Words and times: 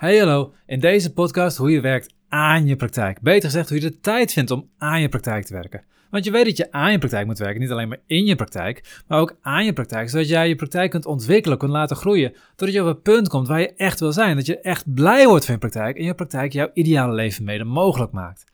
Hey 0.00 0.18
hallo, 0.18 0.52
in 0.66 0.80
deze 0.80 1.12
podcast 1.12 1.56
hoe 1.56 1.70
je 1.70 1.80
werkt 1.80 2.14
aan 2.28 2.66
je 2.66 2.76
praktijk. 2.76 3.20
Beter 3.20 3.48
gezegd 3.48 3.68
hoe 3.68 3.80
je 3.80 3.90
de 3.90 4.00
tijd 4.00 4.32
vindt 4.32 4.50
om 4.50 4.68
aan 4.78 5.00
je 5.00 5.08
praktijk 5.08 5.44
te 5.44 5.52
werken. 5.52 5.84
Want 6.10 6.24
je 6.24 6.30
weet 6.30 6.44
dat 6.44 6.56
je 6.56 6.72
aan 6.72 6.92
je 6.92 6.98
praktijk 6.98 7.26
moet 7.26 7.38
werken, 7.38 7.60
niet 7.60 7.70
alleen 7.70 7.88
maar 7.88 8.00
in 8.06 8.24
je 8.24 8.36
praktijk, 8.36 9.02
maar 9.06 9.18
ook 9.20 9.36
aan 9.40 9.64
je 9.64 9.72
praktijk, 9.72 10.10
zodat 10.10 10.28
jij 10.28 10.48
je 10.48 10.54
praktijk 10.56 10.90
kunt 10.90 11.06
ontwikkelen, 11.06 11.58
kunt 11.58 11.70
laten 11.70 11.96
groeien, 11.96 12.32
totdat 12.56 12.72
je 12.72 12.80
op 12.80 12.86
het 12.86 13.02
punt 13.02 13.28
komt 13.28 13.48
waar 13.48 13.60
je 13.60 13.74
echt 13.74 14.00
wil 14.00 14.12
zijn, 14.12 14.36
dat 14.36 14.46
je 14.46 14.60
echt 14.60 14.94
blij 14.94 15.26
wordt 15.26 15.44
van 15.44 15.54
je 15.54 15.60
praktijk 15.60 15.96
en 15.96 16.04
je 16.04 16.14
praktijk 16.14 16.52
jouw 16.52 16.70
ideale 16.74 17.14
leven 17.14 17.44
mede 17.44 17.64
mogelijk 17.64 18.12
maakt. 18.12 18.44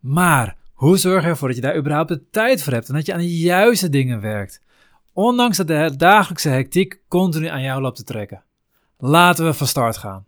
Maar 0.00 0.56
hoe 0.72 0.96
zorg 0.96 1.22
je 1.22 1.28
ervoor 1.28 1.48
dat 1.48 1.56
je 1.56 1.62
daar 1.62 1.76
überhaupt 1.76 2.08
de 2.08 2.28
tijd 2.30 2.62
voor 2.62 2.72
hebt 2.72 2.88
en 2.88 2.94
dat 2.94 3.06
je 3.06 3.12
aan 3.12 3.18
de 3.18 3.38
juiste 3.38 3.88
dingen 3.88 4.20
werkt? 4.20 4.62
Ondanks 5.12 5.56
dat 5.56 5.66
de 5.66 5.94
dagelijkse 5.96 6.48
hectiek 6.48 7.00
continu 7.08 7.46
aan 7.46 7.62
jou 7.62 7.80
loopt 7.80 7.96
te 7.96 8.04
trekken. 8.04 8.44
Laten 8.96 9.44
we 9.44 9.54
van 9.54 9.66
start 9.66 9.96
gaan. 9.96 10.27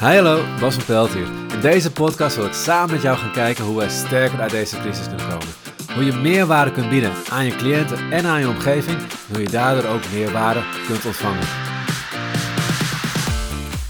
Hi 0.00 0.14
hallo, 0.14 0.44
Bas 0.60 0.74
van 0.74 0.84
Pelt 0.84 1.12
hier. 1.12 1.28
In 1.54 1.60
deze 1.60 1.92
podcast 1.92 2.36
wil 2.36 2.46
ik 2.46 2.52
samen 2.52 2.90
met 2.90 3.02
jou 3.02 3.18
gaan 3.18 3.32
kijken 3.32 3.64
hoe 3.64 3.76
wij 3.76 3.88
sterker 3.88 4.40
uit 4.40 4.50
deze 4.50 4.80
crisis 4.80 5.06
kunnen 5.06 5.28
komen. 5.28 5.46
Hoe 5.94 6.04
je 6.04 6.12
meerwaarde 6.12 6.72
kunt 6.72 6.88
bieden 6.88 7.12
aan 7.30 7.44
je 7.44 7.56
cliënten 7.56 8.12
en 8.12 8.24
aan 8.24 8.40
je 8.40 8.48
omgeving. 8.48 8.98
En 8.98 9.34
hoe 9.34 9.40
je 9.40 9.50
daardoor 9.50 9.90
ook 9.90 10.12
meerwaarde 10.12 10.62
kunt 10.86 11.06
ontvangen. 11.06 11.46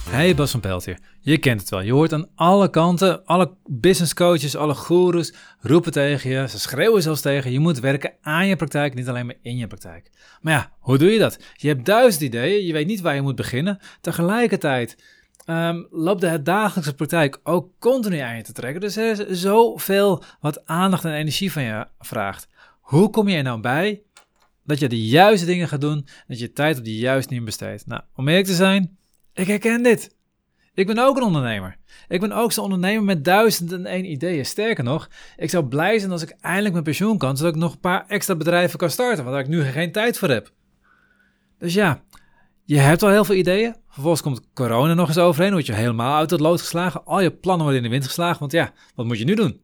Hey 0.08 0.34
Bas 0.34 0.50
van 0.50 0.60
Pelt 0.60 0.84
hier. 0.84 0.98
Je 1.20 1.38
kent 1.38 1.60
het 1.60 1.70
wel. 1.70 1.80
Je 1.80 1.92
hoort 1.92 2.12
aan 2.12 2.28
alle 2.34 2.70
kanten, 2.70 3.24
alle 3.24 3.54
business 3.66 4.14
coaches, 4.14 4.56
alle 4.56 4.74
goeroes 4.74 5.34
roepen 5.60 5.92
tegen 5.92 6.30
je. 6.30 6.48
Ze 6.48 6.58
schreeuwen 6.58 7.02
zelfs 7.02 7.20
tegen 7.20 7.50
je. 7.50 7.56
Je 7.56 7.62
moet 7.62 7.80
werken 7.80 8.12
aan 8.20 8.46
je 8.46 8.56
praktijk, 8.56 8.94
niet 8.94 9.08
alleen 9.08 9.26
maar 9.26 9.38
in 9.42 9.56
je 9.56 9.66
praktijk. 9.66 10.10
Maar 10.40 10.52
ja, 10.52 10.72
hoe 10.78 10.98
doe 10.98 11.10
je 11.10 11.18
dat? 11.18 11.38
Je 11.54 11.68
hebt 11.68 11.84
duizend 11.84 12.22
ideeën, 12.22 12.66
je 12.66 12.72
weet 12.72 12.86
niet 12.86 13.00
waar 13.00 13.14
je 13.14 13.22
moet 13.22 13.36
beginnen. 13.36 13.78
Tegelijkertijd 14.00 14.96
um, 15.46 15.86
loopt 15.90 16.20
de 16.20 16.42
dagelijkse 16.42 16.94
praktijk 16.94 17.40
ook 17.42 17.70
continu 17.78 18.18
aan 18.18 18.36
je 18.36 18.42
te 18.42 18.52
trekken. 18.52 18.80
Dus 18.80 18.96
er 18.96 19.28
is 19.28 19.40
zoveel 19.40 20.22
wat 20.40 20.66
aandacht 20.66 21.04
en 21.04 21.12
energie 21.12 21.52
van 21.52 21.62
je 21.62 21.86
vraagt. 21.98 22.48
Hoe 22.80 23.10
kom 23.10 23.28
je 23.28 23.36
er 23.36 23.42
nou 23.42 23.60
bij 23.60 24.02
dat 24.64 24.78
je 24.78 24.88
de 24.88 25.06
juiste 25.06 25.46
dingen 25.46 25.68
gaat 25.68 25.80
doen, 25.80 26.06
dat 26.26 26.38
je 26.38 26.52
tijd 26.52 26.78
op 26.78 26.84
de 26.84 26.96
juiste 26.96 27.28
dingen 27.28 27.44
besteedt? 27.44 27.86
Nou, 27.86 28.02
om 28.14 28.28
eerlijk 28.28 28.46
te 28.46 28.54
zijn, 28.54 28.98
ik 29.32 29.46
herken 29.46 29.82
dit. 29.82 30.18
Ik 30.74 30.86
ben 30.86 30.98
ook 30.98 31.16
een 31.16 31.22
ondernemer. 31.22 31.76
Ik 32.08 32.20
ben 32.20 32.32
ook 32.32 32.52
zo'n 32.52 32.64
ondernemer 32.64 33.04
met 33.04 33.24
duizenden 33.24 33.78
en 33.78 33.92
één 33.92 34.10
ideeën. 34.10 34.46
Sterker 34.46 34.84
nog, 34.84 35.08
ik 35.36 35.50
zou 35.50 35.64
blij 35.64 35.98
zijn 35.98 36.10
als 36.10 36.22
ik 36.22 36.36
eindelijk 36.40 36.72
mijn 36.72 36.84
pensioen 36.84 37.18
kan, 37.18 37.36
zodat 37.36 37.54
ik 37.54 37.60
nog 37.60 37.72
een 37.72 37.80
paar 37.80 38.04
extra 38.06 38.34
bedrijven 38.34 38.78
kan 38.78 38.90
starten, 38.90 39.24
waar 39.24 39.40
ik 39.40 39.48
nu 39.48 39.62
geen 39.62 39.92
tijd 39.92 40.18
voor 40.18 40.28
heb. 40.28 40.52
Dus 41.58 41.74
ja, 41.74 42.02
je 42.74 42.78
hebt 42.78 43.02
al 43.02 43.08
heel 43.08 43.24
veel 43.24 43.34
ideeën. 43.34 43.74
Vervolgens 43.88 44.22
komt 44.22 44.52
corona 44.54 44.94
nog 44.94 45.08
eens 45.08 45.18
overheen. 45.18 45.52
word 45.52 45.66
je 45.66 45.72
helemaal 45.72 46.18
uit 46.18 46.30
het 46.30 46.40
lood 46.40 46.60
geslagen. 46.60 47.04
Al 47.04 47.20
je 47.20 47.30
plannen 47.30 47.62
worden 47.66 47.82
in 47.82 47.88
de 47.88 47.94
wind 47.94 48.06
geslagen. 48.06 48.38
Want 48.38 48.52
ja, 48.52 48.72
wat 48.94 49.06
moet 49.06 49.18
je 49.18 49.24
nu 49.24 49.34
doen? 49.34 49.60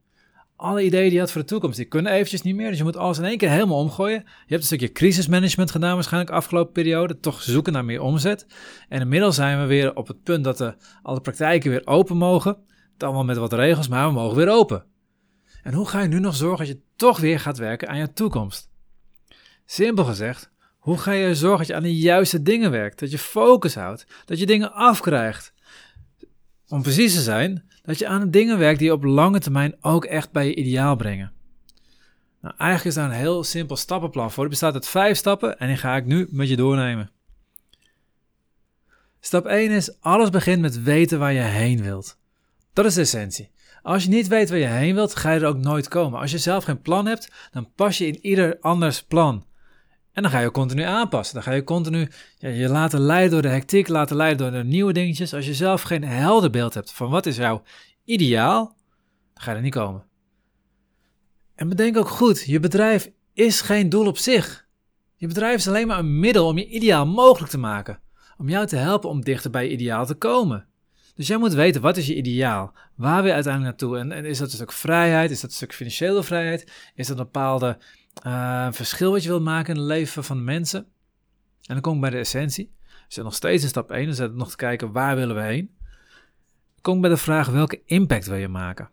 Alle 0.57 0.85
ideeën 0.85 1.05
die 1.05 1.13
je 1.13 1.19
had 1.19 1.33
voor 1.33 1.41
de 1.41 1.47
toekomst, 1.47 1.77
die 1.77 1.87
kunnen 1.87 2.13
eventjes 2.13 2.43
niet 2.43 2.57
meer. 2.57 2.69
Dus 2.69 2.79
je 2.79 2.85
moet 2.85 2.97
alles 2.97 3.19
in 3.19 3.25
één 3.25 3.39
keer 3.39 3.51
helemaal 3.51 3.79
omgooien. 3.79 4.23
Je 4.25 4.31
hebt 4.47 4.61
een 4.61 4.67
stukje 4.67 4.93
crisismanagement 4.93 5.71
gedaan 5.71 5.95
waarschijnlijk 5.95 6.33
afgelopen 6.33 6.73
periode. 6.73 7.21
Toch 7.21 7.43
zoeken 7.43 7.73
naar 7.73 7.85
meer 7.85 8.01
omzet. 8.01 8.47
En 8.89 9.01
inmiddels 9.01 9.35
zijn 9.35 9.61
we 9.61 9.67
weer 9.67 9.97
op 9.97 10.07
het 10.07 10.23
punt 10.23 10.45
dat 10.45 10.59
de, 10.59 10.75
alle 11.03 11.21
praktijken 11.21 11.71
weer 11.71 11.87
open 11.87 12.17
mogen. 12.17 12.57
Dan 12.97 13.13
wel 13.13 13.25
met 13.25 13.37
wat 13.37 13.53
regels, 13.53 13.89
maar 13.89 14.07
we 14.07 14.13
mogen 14.13 14.37
weer 14.37 14.51
open. 14.51 14.85
En 15.63 15.75
hoe 15.75 15.89
ga 15.89 16.03
je 16.03 16.09
nu 16.09 16.21
nog 16.21 16.37
zorgen 16.37 16.67
dat 16.67 16.77
je 16.77 16.83
toch 16.97 17.21
weer 17.21 17.41
gaat 17.41 17.59
werken 17.59 17.89
aan 17.89 17.99
je 17.99 18.13
toekomst? 18.13 18.71
Simpel 19.65 20.05
gezegd, 20.05 20.51
hoe 20.87 20.99
ga 20.99 21.13
je 21.13 21.35
zorgen 21.35 21.59
dat 21.59 21.67
je 21.67 21.75
aan 21.75 21.83
de 21.83 21.97
juiste 21.97 22.43
dingen 22.43 22.71
werkt? 22.71 22.99
Dat 22.99 23.11
je 23.11 23.19
focus 23.19 23.75
houdt, 23.75 24.07
dat 24.25 24.39
je 24.39 24.47
dingen 24.47 24.73
afkrijgt. 24.73 25.53
Om 26.69 26.83
precies 26.83 27.15
te 27.15 27.21
zijn, 27.21 27.69
dat 27.83 27.99
je 27.99 28.07
aan 28.07 28.21
de 28.21 28.31
dingen 28.31 28.59
werkt 28.59 28.79
die 28.79 28.93
op 28.93 29.05
lange 29.05 29.39
termijn 29.39 29.77
ook 29.81 30.05
echt 30.05 30.33
bij 30.33 30.47
je 30.47 30.55
ideaal 30.55 30.97
brengen. 30.97 31.33
Nou, 32.41 32.55
eigenlijk 32.59 32.85
is 32.85 33.03
daar 33.03 33.11
een 33.11 33.17
heel 33.17 33.45
simpel 33.45 33.77
stappenplan 33.77 34.31
voor. 34.31 34.43
Het 34.43 34.53
bestaat 34.53 34.75
uit 34.75 34.89
vijf 34.89 35.17
stappen 35.17 35.59
en 35.59 35.69
die 35.69 35.77
ga 35.77 35.97
ik 35.97 36.05
nu 36.05 36.27
met 36.31 36.49
je 36.49 36.57
doornemen. 36.57 37.11
Stap 39.21 39.47
1 39.47 39.71
is, 39.71 40.01
alles 40.01 40.31
begint 40.31 40.61
met 40.61 40.83
weten 40.83 41.19
waar 41.19 41.33
je 41.33 41.41
heen 41.41 41.83
wilt. 41.83 42.19
Dat 42.73 42.85
is 42.85 42.95
de 42.95 43.01
essentie. 43.01 43.51
Als 43.83 44.03
je 44.03 44.09
niet 44.09 44.29
weet 44.29 44.49
waar 44.49 44.59
je 44.59 44.67
heen 44.67 44.95
wilt, 44.95 45.17
ga 45.17 45.31
je 45.31 45.41
er 45.41 45.47
ook 45.47 45.59
nooit 45.59 45.89
komen. 45.89 46.21
Als 46.21 46.31
je 46.31 46.39
zelf 46.39 46.65
geen 46.65 46.81
plan 46.81 47.07
hebt, 47.07 47.33
dan 47.51 47.73
pas 47.75 47.99
je 47.99 48.07
in 48.07 48.27
ieder 48.27 48.57
anders 48.61 49.03
plan. 49.03 49.47
En 50.17 50.23
dan 50.23 50.31
ga 50.31 50.41
je 50.41 50.51
continu 50.51 50.83
aanpassen. 50.83 51.35
Dan 51.35 51.43
ga 51.43 51.53
je 51.53 51.65
continu 51.65 52.09
ja, 52.39 52.49
je 52.49 52.69
laten 52.69 53.01
leiden 53.01 53.31
door 53.31 53.43
de 53.43 53.49
hectiek, 53.49 53.89
laten 53.89 54.17
leiden 54.17 54.39
door 54.39 54.63
de 54.63 54.69
nieuwe 54.69 54.93
dingetjes. 54.93 55.35
Als 55.35 55.47
je 55.47 55.55
zelf 55.55 55.83
geen 55.83 56.05
helder 56.05 56.51
beeld 56.51 56.75
hebt 56.75 56.93
van 56.93 57.11
wat 57.11 57.27
is 57.27 57.37
jouw 57.37 57.63
ideaal, 58.05 58.77
dan 59.35 59.43
ga 59.43 59.51
je 59.51 59.57
er 59.57 59.63
niet 59.63 59.75
komen. 59.75 60.05
En 61.55 61.69
bedenk 61.69 61.97
ook 61.97 62.09
goed, 62.09 62.43
je 62.47 62.61
bedrijf 62.61 63.11
is 63.33 63.61
geen 63.61 63.89
doel 63.89 64.07
op 64.07 64.19
zich. 64.19 64.67
Je 65.17 65.27
bedrijf 65.27 65.57
is 65.57 65.69
alleen 65.69 65.87
maar 65.87 65.99
een 65.99 66.19
middel 66.19 66.47
om 66.47 66.59
je 66.59 66.69
ideaal 66.69 67.07
mogelijk 67.07 67.51
te 67.51 67.59
maken. 67.59 68.01
Om 68.39 68.49
jou 68.49 68.67
te 68.67 68.77
helpen 68.77 69.11
om 69.11 69.25
dichter 69.25 69.51
bij 69.51 69.65
je 69.65 69.71
ideaal 69.71 70.07
te 70.07 70.15
komen. 70.15 70.67
Dus 71.15 71.27
jij 71.27 71.39
moet 71.39 71.55
weten, 71.55 71.81
wat 71.81 71.97
is 71.97 72.07
je 72.07 72.17
ideaal? 72.17 72.73
Waar 72.95 73.17
wil 73.17 73.27
je 73.27 73.33
uiteindelijk 73.33 73.81
naartoe? 73.81 73.99
En, 73.99 74.13
en 74.13 74.25
is 74.25 74.39
dat 74.39 74.49
een 74.49 74.55
stuk 74.55 74.73
vrijheid? 74.73 75.31
Is 75.31 75.41
dat 75.41 75.51
een 75.51 75.57
stuk 75.57 75.75
financiële 75.75 76.23
vrijheid? 76.23 76.73
Is 76.95 77.07
dat 77.07 77.19
een 77.19 77.25
bepaalde 77.25 77.79
uh, 78.27 78.69
verschil 78.71 79.11
wat 79.11 79.23
je 79.23 79.29
wilt 79.29 79.43
maken 79.43 79.75
in 79.75 79.81
het 79.81 79.89
leven 79.89 80.25
van 80.25 80.45
mensen. 80.45 80.81
En 81.63 81.75
dan 81.75 81.81
kom 81.81 81.95
ik 81.95 82.01
bij 82.01 82.11
de 82.11 82.19
essentie. 82.19 82.75
We 82.83 83.13
zijn 83.13 83.25
nog 83.25 83.35
steeds 83.35 83.63
in 83.63 83.69
stap 83.69 83.91
1, 83.91 84.07
dan 84.07 84.15
zitten 84.15 84.39
nog 84.39 84.51
te 84.51 84.57
kijken 84.57 84.93
waar 84.93 85.17
willen 85.17 85.37
we 85.37 85.43
heen. 85.43 85.75
Dan 86.75 86.83
kom 86.83 86.95
ik 86.95 87.01
bij 87.01 87.11
de 87.11 87.17
vraag 87.17 87.49
welke 87.49 87.83
impact 87.85 88.27
wil 88.27 88.37
je 88.37 88.49
maken? 88.49 88.91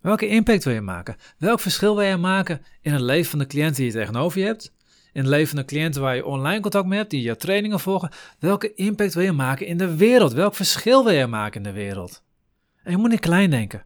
Welke 0.00 0.26
impact 0.26 0.64
wil 0.64 0.74
je 0.74 0.80
maken? 0.80 1.16
Welk 1.38 1.60
verschil 1.60 1.96
wil 1.96 2.04
je 2.04 2.16
maken 2.16 2.62
in 2.80 2.92
het 2.92 3.00
leven 3.00 3.30
van 3.30 3.38
de 3.38 3.46
cliënten 3.46 3.76
die 3.76 3.92
je 3.92 3.98
tegenover 3.98 4.38
je 4.40 4.46
hebt? 4.46 4.72
In 5.12 5.20
het 5.20 5.30
leven 5.30 5.48
van 5.48 5.56
de 5.56 5.64
cliënten 5.64 6.02
waar 6.02 6.16
je 6.16 6.24
online 6.24 6.60
contact 6.60 6.86
mee 6.86 6.98
hebt, 6.98 7.10
die 7.10 7.20
jouw 7.20 7.34
trainingen 7.34 7.80
volgen. 7.80 8.10
Welke 8.38 8.74
impact 8.74 9.14
wil 9.14 9.24
je 9.24 9.32
maken 9.32 9.66
in 9.66 9.78
de 9.78 9.96
wereld? 9.96 10.32
Welk 10.32 10.54
verschil 10.54 11.04
wil 11.04 11.12
je 11.12 11.26
maken 11.26 11.56
in 11.56 11.62
de 11.62 11.78
wereld? 11.78 12.22
En 12.82 12.90
je 12.90 12.96
moet 12.96 13.10
niet 13.10 13.20
klein 13.20 13.50
denken. 13.50 13.84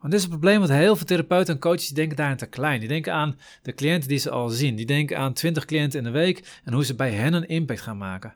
Want 0.00 0.12
dit 0.12 0.22
is 0.22 0.28
het 0.28 0.38
probleem 0.38 0.60
met 0.60 0.68
heel 0.68 0.96
veel 0.96 1.06
therapeuten 1.06 1.54
en 1.54 1.60
coaches 1.60 1.88
denken 1.88 2.16
daarin 2.16 2.36
te 2.36 2.46
klein. 2.46 2.80
Die 2.80 2.88
denken 2.88 3.12
aan 3.12 3.38
de 3.62 3.74
cliënten 3.74 4.08
die 4.08 4.18
ze 4.18 4.30
al 4.30 4.48
zien. 4.48 4.76
Die 4.76 4.86
denken 4.86 5.18
aan 5.18 5.32
20 5.32 5.64
cliënten 5.64 5.98
in 5.98 6.04
de 6.04 6.10
week 6.10 6.60
en 6.64 6.72
hoe 6.72 6.84
ze 6.84 6.94
bij 6.94 7.10
hen 7.10 7.32
een 7.32 7.48
impact 7.48 7.80
gaan 7.80 7.98
maken. 7.98 8.34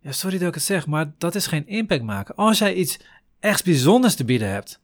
Ja, 0.00 0.12
sorry 0.12 0.38
dat 0.38 0.48
ik 0.48 0.54
het 0.54 0.62
zeg, 0.62 0.86
maar 0.86 1.12
dat 1.18 1.34
is 1.34 1.46
geen 1.46 1.66
impact 1.66 2.02
maken. 2.02 2.34
Als 2.34 2.58
jij 2.58 2.74
iets 2.74 2.98
echt 3.40 3.64
bijzonders 3.64 4.14
te 4.14 4.24
bieden 4.24 4.48
hebt, 4.48 4.80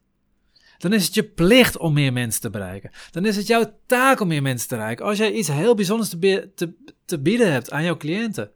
dan 0.77 0.93
is 0.93 1.05
het 1.05 1.13
je 1.13 1.23
plicht 1.23 1.77
om 1.77 1.93
meer 1.93 2.13
mensen 2.13 2.41
te 2.41 2.49
bereiken. 2.49 2.91
Dan 3.11 3.25
is 3.25 3.35
het 3.35 3.47
jouw 3.47 3.73
taak 3.85 4.19
om 4.19 4.27
meer 4.27 4.41
mensen 4.41 4.67
te 4.67 4.75
bereiken. 4.75 5.05
Als 5.05 5.17
jij 5.17 5.31
iets 5.31 5.47
heel 5.47 5.75
bijzonders 5.75 6.09
te, 6.09 6.73
te 7.05 7.19
bieden 7.19 7.51
hebt 7.51 7.71
aan 7.71 7.83
jouw 7.83 7.97
cliënten, 7.97 8.51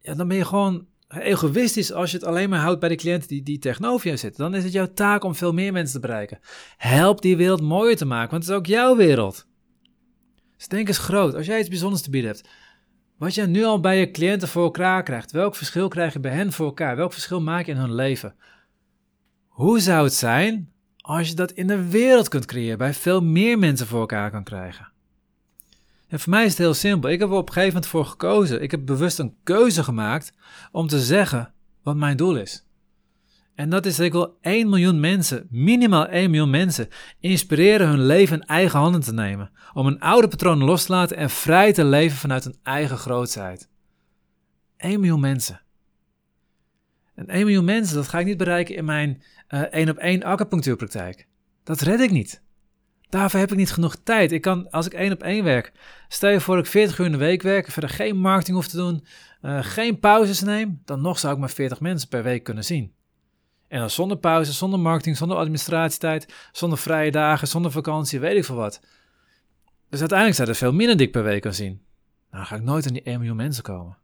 ja, 0.00 0.14
dan 0.14 0.28
ben 0.28 0.36
je 0.36 0.44
gewoon 0.44 0.86
egoïstisch 1.08 1.92
als 1.92 2.10
je 2.10 2.16
het 2.16 2.26
alleen 2.26 2.48
maar 2.50 2.60
houdt 2.60 2.80
bij 2.80 2.88
de 2.88 2.94
cliënten 2.94 3.28
die, 3.28 3.42
die 3.42 3.58
tegenover 3.58 4.10
je 4.10 4.16
zitten. 4.16 4.42
Dan 4.42 4.54
is 4.54 4.64
het 4.64 4.72
jouw 4.72 4.92
taak 4.92 5.24
om 5.24 5.34
veel 5.34 5.52
meer 5.52 5.72
mensen 5.72 6.00
te 6.00 6.06
bereiken. 6.06 6.38
Help 6.76 7.22
die 7.22 7.36
wereld 7.36 7.60
mooier 7.60 7.96
te 7.96 8.04
maken, 8.04 8.30
want 8.30 8.42
het 8.42 8.52
is 8.52 8.58
ook 8.58 8.66
jouw 8.66 8.96
wereld. 8.96 9.46
Dus 10.56 10.68
denk 10.68 10.88
eens 10.88 10.98
groot. 10.98 11.34
Als 11.34 11.46
jij 11.46 11.58
iets 11.58 11.68
bijzonders 11.68 12.02
te 12.02 12.10
bieden 12.10 12.30
hebt, 12.30 12.48
wat 13.18 13.34
jij 13.34 13.46
nu 13.46 13.64
al 13.64 13.80
bij 13.80 13.98
je 13.98 14.10
cliënten 14.10 14.48
voor 14.48 14.64
elkaar 14.64 15.02
krijgt, 15.02 15.32
welk 15.32 15.54
verschil 15.54 15.88
krijg 15.88 16.12
je 16.12 16.20
bij 16.20 16.32
hen 16.32 16.52
voor 16.52 16.66
elkaar? 16.66 16.96
Welk 16.96 17.12
verschil 17.12 17.40
maak 17.40 17.66
je 17.66 17.72
in 17.72 17.78
hun 17.78 17.94
leven? 17.94 18.34
Hoe 19.46 19.80
zou 19.80 20.04
het 20.04 20.14
zijn 20.14 20.72
als 20.96 21.28
je 21.28 21.34
dat 21.34 21.52
in 21.52 21.66
de 21.66 21.88
wereld 21.88 22.28
kunt 22.28 22.44
creëren, 22.44 22.78
bij 22.78 22.94
veel 22.94 23.22
meer 23.22 23.58
mensen 23.58 23.86
voor 23.86 24.00
elkaar 24.00 24.30
kan 24.30 24.44
krijgen? 24.44 24.92
En 26.16 26.22
voor 26.22 26.32
mij 26.32 26.44
is 26.44 26.50
het 26.50 26.58
heel 26.58 26.74
simpel. 26.74 27.10
Ik 27.10 27.18
heb 27.18 27.28
er 27.28 27.34
op 27.34 27.46
een 27.46 27.52
gegeven 27.52 27.74
moment 27.74 27.90
voor 27.90 28.04
gekozen. 28.04 28.62
Ik 28.62 28.70
heb 28.70 28.86
bewust 28.86 29.18
een 29.18 29.36
keuze 29.42 29.84
gemaakt 29.84 30.32
om 30.72 30.86
te 30.86 31.00
zeggen 31.00 31.52
wat 31.82 31.96
mijn 31.96 32.16
doel 32.16 32.36
is. 32.36 32.66
En 33.54 33.70
dat 33.70 33.86
is 33.86 33.96
dat 33.96 34.06
ik 34.06 34.12
wil 34.12 34.38
1 34.40 34.68
miljoen 34.68 35.00
mensen, 35.00 35.46
minimaal 35.50 36.06
1 36.06 36.30
miljoen 36.30 36.50
mensen, 36.50 36.88
inspireren 37.20 37.88
hun 37.88 38.06
leven 38.06 38.40
in 38.40 38.46
eigen 38.46 38.78
handen 38.78 39.00
te 39.00 39.12
nemen. 39.12 39.50
Om 39.72 39.86
hun 39.86 40.00
oude 40.00 40.28
patronen 40.28 40.66
los 40.66 40.84
te 40.84 40.92
laten 40.92 41.16
en 41.16 41.30
vrij 41.30 41.72
te 41.72 41.84
leven 41.84 42.16
vanuit 42.16 42.44
hun 42.44 42.58
eigen 42.62 42.96
grootheid. 42.98 43.68
1 44.76 45.00
miljoen 45.00 45.20
mensen. 45.20 45.60
En 47.14 47.28
1 47.28 47.44
miljoen 47.44 47.64
mensen, 47.64 47.96
dat 47.96 48.08
ga 48.08 48.18
ik 48.18 48.26
niet 48.26 48.36
bereiken 48.36 48.74
in 48.74 48.84
mijn 48.84 49.22
uh, 49.48 49.62
eh, 49.62 49.72
1 49.72 49.88
op 49.88 49.96
1 49.96 50.22
acupunctuurpraktijk. 50.22 51.26
Dat 51.62 51.80
red 51.80 52.00
ik 52.00 52.10
niet. 52.10 52.44
Daarvoor 53.08 53.40
heb 53.40 53.50
ik 53.50 53.56
niet 53.56 53.72
genoeg 53.72 53.96
tijd. 54.02 54.32
Ik 54.32 54.40
kan, 54.40 54.70
als 54.70 54.86
ik 54.86 54.94
één 54.94 55.12
op 55.12 55.22
één 55.22 55.44
werk, 55.44 55.72
stel 56.08 56.30
je 56.30 56.40
voor 56.40 56.56
dat 56.56 56.64
ik 56.64 56.70
40 56.70 56.98
uur 56.98 57.06
in 57.06 57.12
de 57.12 57.18
week 57.18 57.42
werk, 57.42 57.70
verder 57.70 57.90
geen 57.90 58.16
marketing 58.16 58.56
hoef 58.56 58.68
te 58.68 58.76
doen, 58.76 59.04
uh, 59.42 59.58
geen 59.62 59.98
pauzes 59.98 60.40
neem, 60.40 60.82
dan 60.84 61.00
nog 61.00 61.18
zou 61.18 61.34
ik 61.34 61.40
maar 61.40 61.50
40 61.50 61.80
mensen 61.80 62.08
per 62.08 62.22
week 62.22 62.44
kunnen 62.44 62.64
zien. 62.64 62.94
En 63.68 63.78
dan 63.78 63.90
zonder 63.90 64.16
pauze, 64.16 64.52
zonder 64.52 64.80
marketing, 64.80 65.16
zonder 65.16 65.36
administratietijd, 65.36 66.32
zonder 66.52 66.78
vrije 66.78 67.10
dagen, 67.10 67.48
zonder 67.48 67.70
vakantie, 67.70 68.20
weet 68.20 68.36
ik 68.36 68.44
veel 68.44 68.56
wat. 68.56 68.80
Dus 69.88 70.00
uiteindelijk 70.00 70.38
zijn 70.38 70.48
er 70.48 70.54
veel 70.54 70.72
minder 70.72 70.96
dik 70.96 71.12
per 71.12 71.22
week 71.22 71.42
kan 71.42 71.54
zien. 71.54 71.72
Nou, 71.72 71.82
dan 72.30 72.46
ga 72.46 72.56
ik 72.56 72.62
nooit 72.62 72.86
aan 72.86 72.92
die 72.92 73.02
1 73.02 73.18
miljoen 73.18 73.36
mensen 73.36 73.62
komen. 73.62 73.96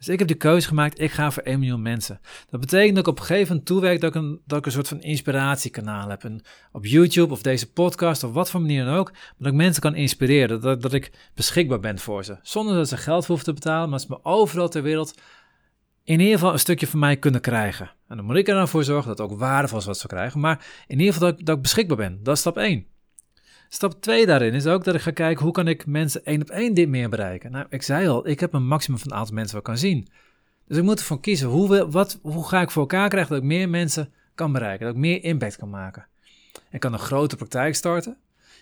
Dus 0.00 0.08
ik 0.08 0.18
heb 0.18 0.28
de 0.28 0.34
keuze 0.34 0.68
gemaakt, 0.68 1.00
ik 1.00 1.10
ga 1.10 1.30
voor 1.30 1.42
1 1.42 1.58
miljoen 1.58 1.82
mensen. 1.82 2.20
Dat 2.50 2.60
betekent 2.60 2.94
dat 2.94 3.06
ik 3.06 3.10
op 3.12 3.18
een 3.18 3.24
gegeven 3.24 3.48
moment 3.48 3.66
toewerk 3.66 4.00
dat 4.00 4.14
ik 4.14 4.22
een, 4.22 4.40
dat 4.46 4.58
ik 4.58 4.66
een 4.66 4.72
soort 4.72 4.88
van 4.88 5.00
inspiratiekanaal 5.00 6.08
heb. 6.08 6.24
En 6.24 6.40
op 6.72 6.86
YouTube 6.86 7.32
of 7.32 7.42
deze 7.42 7.72
podcast 7.72 8.24
of 8.24 8.32
wat 8.32 8.50
voor 8.50 8.60
manier 8.60 8.84
dan 8.84 8.94
ook. 8.94 9.12
Dat 9.38 9.46
ik 9.46 9.54
mensen 9.54 9.82
kan 9.82 9.94
inspireren, 9.94 10.60
dat, 10.60 10.82
dat 10.82 10.92
ik 10.92 11.30
beschikbaar 11.34 11.80
ben 11.80 11.98
voor 11.98 12.24
ze. 12.24 12.38
Zonder 12.42 12.74
dat 12.74 12.88
ze 12.88 12.96
geld 12.96 13.26
hoeven 13.26 13.44
te 13.44 13.52
betalen, 13.52 13.88
maar 13.88 14.00
ze 14.00 14.06
me 14.08 14.24
overal 14.24 14.68
ter 14.68 14.82
wereld 14.82 15.14
in 16.04 16.20
ieder 16.20 16.34
geval 16.34 16.52
een 16.52 16.58
stukje 16.58 16.86
van 16.86 16.98
mij 16.98 17.16
kunnen 17.16 17.40
krijgen. 17.40 17.90
En 18.08 18.16
dan 18.16 18.24
moet 18.24 18.36
ik 18.36 18.48
er 18.48 18.54
dan 18.54 18.68
voor 18.68 18.84
zorgen 18.84 19.08
dat 19.08 19.18
het 19.18 19.30
ook 19.30 19.38
waardevol 19.38 19.78
is 19.78 19.84
wat 19.84 19.98
ze 19.98 20.06
krijgen. 20.06 20.40
Maar 20.40 20.66
in 20.86 20.98
ieder 20.98 21.14
geval 21.14 21.28
dat 21.28 21.46
dat 21.46 21.56
ik 21.56 21.62
beschikbaar 21.62 21.96
ben. 21.96 22.18
Dat 22.22 22.34
is 22.34 22.40
stap 22.40 22.56
1. 22.56 22.86
Stap 23.72 24.00
2 24.00 24.26
daarin 24.26 24.54
is 24.54 24.66
ook 24.66 24.84
dat 24.84 24.94
ik 24.94 25.00
ga 25.00 25.10
kijken 25.10 25.44
hoe 25.44 25.52
kan 25.52 25.68
ik 25.68 25.86
mensen 25.86 26.24
één 26.24 26.40
op 26.40 26.50
één 26.50 26.74
dit 26.74 26.88
meer 26.88 27.08
bereiken. 27.08 27.50
Nou, 27.50 27.66
ik 27.68 27.82
zei 27.82 28.08
al, 28.08 28.28
ik 28.28 28.40
heb 28.40 28.52
een 28.52 28.66
maximum 28.66 28.98
van 28.98 29.10
een 29.10 29.16
aantal 29.16 29.34
mensen 29.34 29.52
wat 29.56 29.66
ik 29.66 29.72
kan 29.72 29.78
zien. 29.78 30.08
Dus 30.66 30.76
ik 30.76 30.82
moet 30.82 30.98
ervan 30.98 31.20
kiezen, 31.20 31.48
hoe, 31.48 31.90
wat, 31.90 32.18
hoe 32.22 32.48
ga 32.48 32.60
ik 32.60 32.70
voor 32.70 32.82
elkaar 32.82 33.08
krijgen 33.08 33.32
dat 33.32 33.42
ik 33.42 33.48
meer 33.48 33.68
mensen 33.68 34.12
kan 34.34 34.52
bereiken, 34.52 34.86
dat 34.86 34.94
ik 34.94 35.00
meer 35.00 35.24
impact 35.24 35.56
kan 35.56 35.70
maken. 35.70 36.06
Ik 36.70 36.80
kan 36.80 36.92
een 36.92 36.98
grote 36.98 37.36
praktijk 37.36 37.74
starten. 37.74 38.16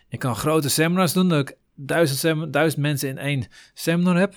Ik 0.09 0.19
kan 0.19 0.37
grote 0.37 0.69
seminars 0.69 1.13
doen, 1.13 1.29
dat 1.29 1.49
ik 1.49 1.57
duizend, 1.75 2.53
duizend 2.53 2.83
mensen 2.83 3.09
in 3.09 3.19
één 3.19 3.47
seminar 3.75 4.17
heb. 4.17 4.35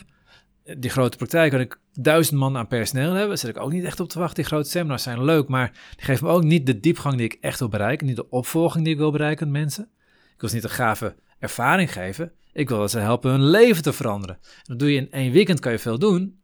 Die 0.77 0.89
grote 0.89 1.17
praktijk 1.17 1.51
kan 1.51 1.59
ik 1.59 1.79
duizend 1.93 2.39
man 2.39 2.57
aan 2.57 2.67
personeel 2.67 3.11
hebben. 3.11 3.27
Daar 3.27 3.37
zit 3.37 3.49
ik 3.49 3.61
ook 3.61 3.71
niet 3.71 3.83
echt 3.83 3.99
op 3.99 4.09
te 4.09 4.19
wachten. 4.19 4.35
Die 4.35 4.45
grote 4.45 4.69
seminars 4.69 5.03
zijn 5.03 5.23
leuk, 5.23 5.47
maar 5.47 5.71
die 5.95 6.05
geven 6.05 6.25
me 6.25 6.31
ook 6.31 6.43
niet 6.43 6.65
de 6.65 6.79
diepgang 6.79 7.15
die 7.15 7.25
ik 7.25 7.37
echt 7.41 7.59
wil 7.59 7.69
bereiken. 7.69 8.07
Niet 8.07 8.15
de 8.15 8.29
opvolging 8.29 8.83
die 8.83 8.93
ik 8.93 8.99
wil 8.99 9.11
bereiken 9.11 9.51
met 9.51 9.61
mensen. 9.61 9.89
Ik 10.41 10.47
wil 10.49 10.55
niet 10.55 10.69
een 10.69 10.75
gave 10.75 11.15
ervaring 11.39 11.93
geven. 11.93 12.31
Ik 12.53 12.69
wil 12.69 12.79
dat 12.79 12.91
ze 12.91 12.99
helpen 12.99 13.31
hun 13.31 13.45
leven 13.45 13.83
te 13.83 13.93
veranderen. 13.93 14.35
En 14.35 14.63
dat 14.63 14.79
doe 14.79 14.91
je 14.91 14.97
in 14.97 15.11
één 15.11 15.31
weekend, 15.31 15.59
kan 15.59 15.71
je 15.71 15.79
veel 15.79 15.99
doen. 15.99 16.41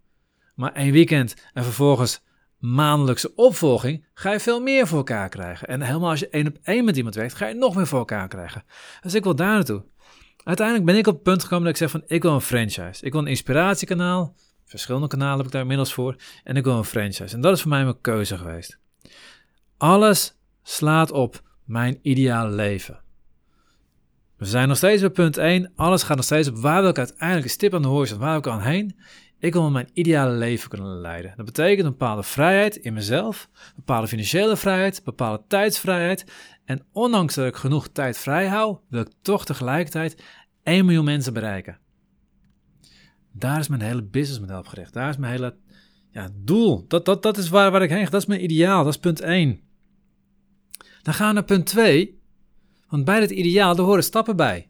Maar 0.55 0.71
één 0.71 0.91
weekend 0.91 1.35
en 1.53 1.63
vervolgens 1.63 2.21
maandelijkse 2.59 3.35
opvolging, 3.35 4.05
ga 4.13 4.31
je 4.31 4.39
veel 4.39 4.61
meer 4.61 4.87
voor 4.87 4.97
elkaar 4.97 5.29
krijgen. 5.29 5.67
En 5.67 5.81
helemaal 5.81 6.09
als 6.09 6.19
je 6.19 6.29
één 6.29 6.47
op 6.47 6.57
één 6.63 6.85
met 6.85 6.97
iemand 6.97 7.15
werkt, 7.15 7.33
ga 7.33 7.47
je 7.47 7.53
nog 7.53 7.75
meer 7.75 7.87
voor 7.87 7.99
elkaar 7.99 8.27
krijgen. 8.27 8.63
Dus 9.01 9.13
ik 9.13 9.23
wil 9.23 9.35
daar 9.35 9.53
naartoe. 9.53 9.83
Uiteindelijk 10.43 10.87
ben 10.87 10.97
ik 10.97 11.07
op 11.07 11.13
het 11.13 11.23
punt 11.23 11.43
gekomen 11.43 11.65
dat 11.65 11.73
ik 11.73 11.79
zeg 11.79 11.91
van, 11.91 12.03
ik 12.07 12.21
wil 12.21 12.33
een 12.33 12.41
franchise. 12.41 13.05
Ik 13.05 13.11
wil 13.11 13.21
een 13.21 13.27
inspiratiekanaal. 13.27 14.35
Verschillende 14.65 15.07
kanalen 15.07 15.37
heb 15.37 15.45
ik 15.45 15.51
daar 15.51 15.61
inmiddels 15.61 15.93
voor. 15.93 16.15
En 16.43 16.55
ik 16.55 16.63
wil 16.63 16.77
een 16.77 16.83
franchise. 16.83 17.35
En 17.35 17.41
dat 17.41 17.55
is 17.55 17.61
voor 17.61 17.69
mij 17.69 17.83
mijn 17.83 18.01
keuze 18.01 18.37
geweest. 18.37 18.79
Alles 19.77 20.37
slaat 20.63 21.11
op 21.11 21.41
mijn 21.63 21.99
ideale 22.01 22.55
leven. 22.55 23.05
We 24.37 24.45
zijn 24.45 24.67
nog 24.67 24.77
steeds 24.77 25.01
bij 25.01 25.09
punt 25.09 25.37
1. 25.37 25.71
Alles 25.75 26.03
gaat 26.03 26.15
nog 26.15 26.25
steeds 26.25 26.47
op 26.47 26.57
waar 26.57 26.81
wil 26.81 26.89
ik 26.89 26.97
uiteindelijk 26.97 27.45
een 27.45 27.51
stip 27.51 27.73
aan 27.73 27.81
de 27.81 27.87
horizon, 27.87 28.19
waar 28.19 28.29
wil 28.29 28.39
ik 28.39 28.47
aan 28.47 28.67
heen? 28.67 28.95
Ik 29.39 29.53
wil 29.53 29.71
mijn 29.71 29.89
ideale 29.93 30.31
leven 30.31 30.69
kunnen 30.69 31.01
leiden. 31.01 31.33
Dat 31.35 31.45
betekent 31.45 31.85
een 31.85 31.91
bepaalde 31.91 32.23
vrijheid 32.23 32.75
in 32.75 32.93
mezelf, 32.93 33.49
een 33.53 33.73
bepaalde 33.75 34.07
financiële 34.07 34.57
vrijheid, 34.57 34.97
een 34.97 35.03
bepaalde 35.03 35.43
tijdsvrijheid. 35.47 36.25
En 36.65 36.85
ondanks 36.91 37.35
dat 37.35 37.45
ik 37.45 37.55
genoeg 37.55 37.87
tijd 37.87 38.17
vrij 38.17 38.47
hou, 38.47 38.77
wil 38.89 39.01
ik 39.01 39.11
toch 39.21 39.45
tegelijkertijd 39.45 40.23
1 40.63 40.85
miljoen 40.85 41.05
mensen 41.05 41.33
bereiken. 41.33 41.77
Daar 43.31 43.59
is 43.59 43.67
mijn 43.67 43.81
hele 43.81 44.03
businessmodel 44.03 44.59
op 44.59 44.67
gericht. 44.67 44.93
Daar 44.93 45.09
is 45.09 45.17
mijn 45.17 45.31
hele 45.31 45.55
ja, 46.11 46.29
doel. 46.33 46.85
Dat, 46.87 47.05
dat, 47.05 47.23
dat 47.23 47.37
is 47.37 47.49
waar, 47.49 47.71
waar 47.71 47.81
ik 47.81 47.89
heen 47.89 48.05
ga. 48.05 48.09
Dat 48.09 48.21
is 48.21 48.27
mijn 48.27 48.43
ideaal. 48.43 48.83
Dat 48.83 48.93
is 48.93 48.99
punt 48.99 49.21
1. 49.21 49.59
Dan 51.01 51.13
gaan 51.13 51.27
we 51.27 51.33
naar 51.33 51.43
punt 51.43 51.65
2. 51.65 52.16
Want 52.87 53.05
bij 53.05 53.21
het 53.21 53.31
ideaal, 53.31 53.75
er 53.75 53.83
horen 53.83 54.03
stappen 54.03 54.35
bij. 54.35 54.69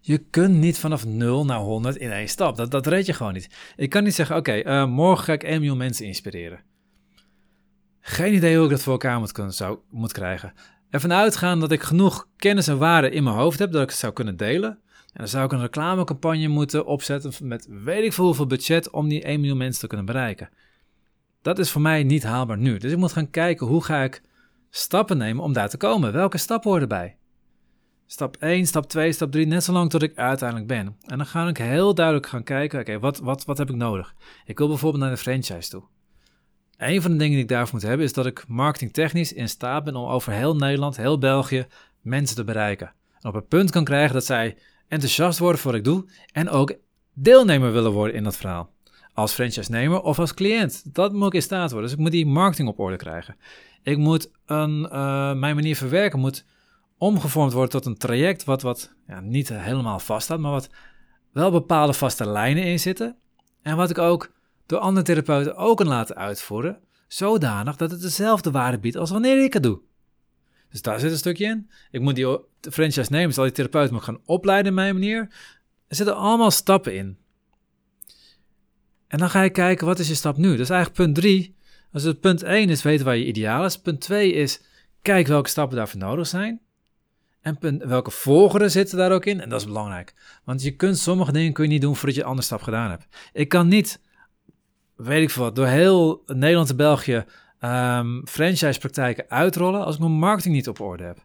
Je 0.00 0.18
kunt 0.18 0.54
niet 0.54 0.78
vanaf 0.78 1.04
0 1.04 1.44
naar 1.44 1.58
100 1.58 1.96
in 1.96 2.10
één 2.10 2.28
stap. 2.28 2.56
Dat, 2.56 2.70
dat 2.70 2.86
red 2.86 3.06
je 3.06 3.12
gewoon 3.12 3.32
niet. 3.32 3.48
Ik 3.76 3.90
kan 3.90 4.04
niet 4.04 4.14
zeggen, 4.14 4.36
oké, 4.36 4.52
eh, 4.52 4.86
morgen 4.86 5.24
ga 5.24 5.32
ik 5.32 5.42
1 5.42 5.58
miljoen 5.58 5.78
mensen 5.78 6.06
inspireren. 6.06 6.60
Geen 8.00 8.34
idee 8.34 8.56
hoe 8.56 8.64
ik 8.64 8.70
dat 8.70 8.82
voor 8.82 8.92
elkaar 8.92 9.18
moet, 9.18 9.32
kunnen, 9.32 9.52
zou, 9.52 9.78
moet 9.90 10.12
krijgen. 10.12 10.52
Ervan 10.90 11.12
uitgaan 11.12 11.60
dat 11.60 11.72
ik 11.72 11.82
genoeg 11.82 12.28
kennis 12.36 12.68
en 12.68 12.78
waarde 12.78 13.10
in 13.10 13.24
mijn 13.24 13.36
hoofd 13.36 13.58
heb, 13.58 13.72
dat 13.72 13.82
ik 13.82 13.88
het 13.88 13.98
zou 13.98 14.12
kunnen 14.12 14.36
delen. 14.36 14.70
En 15.14 15.20
dan 15.20 15.28
zou 15.28 15.44
ik 15.44 15.52
een 15.52 15.60
reclamecampagne 15.60 16.48
moeten 16.48 16.86
opzetten 16.86 17.48
met 17.48 17.66
weet 17.84 18.04
ik 18.04 18.12
veel 18.12 18.24
hoeveel 18.24 18.46
budget 18.46 18.90
om 18.90 19.08
die 19.08 19.22
1 19.22 19.40
miljoen 19.40 19.58
mensen 19.58 19.80
te 19.80 19.86
kunnen 19.86 20.06
bereiken. 20.06 20.48
Dat 21.42 21.58
is 21.58 21.70
voor 21.70 21.80
mij 21.80 22.02
niet 22.02 22.22
haalbaar 22.22 22.58
nu. 22.58 22.78
Dus 22.78 22.92
ik 22.92 22.98
moet 22.98 23.12
gaan 23.12 23.30
kijken 23.30 23.66
hoe 23.66 23.84
ga 23.84 24.02
ik 24.02 24.22
stappen 24.76 25.18
nemen 25.18 25.44
om 25.44 25.52
daar 25.52 25.68
te 25.68 25.76
komen. 25.76 26.12
Welke 26.12 26.38
stappen 26.38 26.70
horen 26.70 26.82
erbij? 26.82 27.16
Stap 28.06 28.36
1, 28.36 28.66
stap 28.66 28.88
2, 28.88 29.12
stap 29.12 29.32
3, 29.32 29.46
net 29.46 29.64
zo 29.64 29.72
lang 29.72 29.90
tot 29.90 30.02
ik 30.02 30.16
uiteindelijk 30.16 30.68
ben. 30.68 30.96
En 31.00 31.16
dan 31.16 31.26
ga 31.26 31.48
ik 31.48 31.56
heel 31.56 31.94
duidelijk 31.94 32.26
gaan 32.26 32.42
kijken, 32.42 32.80
oké, 32.80 32.98
wat, 32.98 33.18
wat, 33.18 33.44
wat 33.44 33.58
heb 33.58 33.70
ik 33.70 33.76
nodig? 33.76 34.14
Ik 34.44 34.58
wil 34.58 34.68
bijvoorbeeld 34.68 35.02
naar 35.02 35.12
de 35.12 35.16
franchise 35.16 35.70
toe. 35.70 35.82
Een 36.76 37.02
van 37.02 37.10
de 37.10 37.16
dingen 37.16 37.34
die 37.34 37.42
ik 37.42 37.48
daarvoor 37.48 37.74
moet 37.74 37.88
hebben, 37.88 38.06
is 38.06 38.12
dat 38.12 38.26
ik 38.26 38.44
marketingtechnisch 38.48 39.32
in 39.32 39.48
staat 39.48 39.84
ben 39.84 39.96
om 39.96 40.08
over 40.08 40.32
heel 40.32 40.56
Nederland, 40.56 40.96
heel 40.96 41.18
België, 41.18 41.66
mensen 42.00 42.36
te 42.36 42.44
bereiken. 42.44 42.92
En 43.20 43.28
op 43.28 43.34
een 43.34 43.46
punt 43.46 43.70
kan 43.70 43.84
krijgen 43.84 44.14
dat 44.14 44.24
zij 44.24 44.56
enthousiast 44.88 45.38
worden 45.38 45.60
voor 45.60 45.70
wat 45.70 45.80
ik 45.80 45.86
doe 45.86 46.04
en 46.32 46.48
ook 46.48 46.74
deelnemer 47.12 47.72
willen 47.72 47.92
worden 47.92 48.16
in 48.16 48.24
dat 48.24 48.36
verhaal. 48.36 48.72
Als 49.12 49.32
franchise-nemer 49.32 50.00
of 50.00 50.18
als 50.18 50.34
cliënt. 50.34 50.94
Dat 50.94 51.12
moet 51.12 51.26
ik 51.26 51.34
in 51.34 51.42
staat 51.42 51.70
worden. 51.70 51.88
Dus 51.88 51.98
ik 51.98 52.02
moet 52.02 52.12
die 52.12 52.26
marketing 52.26 52.68
op 52.68 52.78
orde 52.78 52.96
krijgen. 52.96 53.36
Ik 53.84 53.98
moet 53.98 54.30
een, 54.46 54.80
uh, 54.80 55.32
mijn 55.32 55.54
manier 55.54 55.76
verwerken 55.76 56.18
moet 56.18 56.44
omgevormd 56.98 57.52
worden 57.52 57.70
tot 57.70 57.86
een 57.86 57.98
traject 57.98 58.44
wat, 58.44 58.62
wat 58.62 58.94
ja, 59.06 59.20
niet 59.20 59.48
helemaal 59.48 59.98
vast 59.98 60.24
staat, 60.24 60.38
maar 60.38 60.50
wat 60.50 60.68
wel 61.32 61.50
bepaalde 61.50 61.92
vaste 61.92 62.28
lijnen 62.28 62.64
in 62.64 62.80
zitten. 62.80 63.16
En 63.62 63.76
wat 63.76 63.90
ik 63.90 63.98
ook 63.98 64.32
door 64.66 64.78
andere 64.78 65.06
therapeuten 65.06 65.56
ook 65.56 65.76
kan 65.76 65.86
laten 65.86 66.16
uitvoeren, 66.16 66.80
zodanig 67.08 67.76
dat 67.76 67.90
het 67.90 68.00
dezelfde 68.00 68.50
waarde 68.50 68.78
biedt 68.78 68.96
als 68.96 69.10
wanneer 69.10 69.44
ik 69.44 69.52
het 69.52 69.62
doe. 69.62 69.80
Dus 70.70 70.82
daar 70.82 71.00
zit 71.00 71.10
een 71.10 71.16
stukje 71.16 71.46
in. 71.46 71.70
Ik 71.90 72.00
moet 72.00 72.14
die 72.14 72.38
franchise 72.60 73.12
nemen, 73.12 73.34
zal 73.34 73.44
die 73.44 73.52
therapeut 73.52 73.90
me 73.90 74.00
gaan 74.00 74.20
opleiden 74.24 74.66
in 74.66 74.74
mijn 74.74 74.94
manier. 74.94 75.20
Er 75.88 75.96
zitten 75.96 76.16
allemaal 76.16 76.50
stappen 76.50 76.94
in. 76.96 77.18
En 79.06 79.18
dan 79.18 79.30
ga 79.30 79.42
je 79.42 79.50
kijken, 79.50 79.86
wat 79.86 79.98
is 79.98 80.08
je 80.08 80.14
stap 80.14 80.36
nu? 80.36 80.50
Dat 80.50 80.60
is 80.60 80.70
eigenlijk 80.70 81.02
punt 81.02 81.14
3. 81.14 81.56
Als 81.94 82.02
het 82.02 82.20
punt 82.20 82.42
1 82.42 82.68
is 82.68 82.82
weten 82.82 83.04
waar 83.04 83.16
je 83.16 83.26
ideaal 83.26 83.64
is. 83.64 83.78
Punt 83.78 84.00
2 84.00 84.32
is, 84.32 84.60
kijk 85.02 85.26
welke 85.26 85.48
stappen 85.48 85.76
daarvoor 85.76 86.00
nodig 86.00 86.26
zijn. 86.26 86.60
En 87.40 87.58
punt, 87.58 87.82
welke 87.84 88.10
volgorde 88.10 88.68
zitten 88.68 88.98
daar 88.98 89.12
ook 89.12 89.24
in? 89.24 89.40
En 89.40 89.48
dat 89.48 89.60
is 89.60 89.66
belangrijk. 89.66 90.14
Want 90.44 90.62
je 90.62 90.76
kunt 90.76 90.98
sommige 90.98 91.32
dingen 91.32 91.52
kun 91.52 91.64
je 91.64 91.70
niet 91.70 91.80
doen 91.80 91.96
voordat 91.96 92.14
je 92.14 92.20
een 92.20 92.26
andere 92.26 92.46
stap 92.46 92.62
gedaan 92.62 92.90
hebt. 92.90 93.06
Ik 93.32 93.48
kan 93.48 93.68
niet, 93.68 94.00
weet 94.96 95.22
ik 95.22 95.30
veel 95.30 95.42
wat, 95.42 95.56
door 95.56 95.66
heel 95.66 96.22
Nederland 96.26 96.70
en 96.70 96.76
België 96.76 97.24
um, 97.60 98.26
franchise-praktijken 98.26 99.24
uitrollen 99.28 99.84
als 99.84 99.94
ik 99.94 100.00
mijn 100.00 100.12
marketing 100.12 100.54
niet 100.54 100.68
op 100.68 100.80
orde 100.80 101.04
heb. 101.04 101.24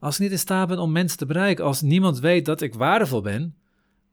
Als 0.00 0.14
ik 0.14 0.20
niet 0.20 0.30
in 0.30 0.38
staat 0.38 0.68
ben 0.68 0.78
om 0.78 0.92
mensen 0.92 1.18
te 1.18 1.26
bereiken, 1.26 1.64
als 1.64 1.80
niemand 1.80 2.20
weet 2.20 2.44
dat 2.44 2.60
ik 2.60 2.74
waardevol 2.74 3.20
ben, 3.20 3.56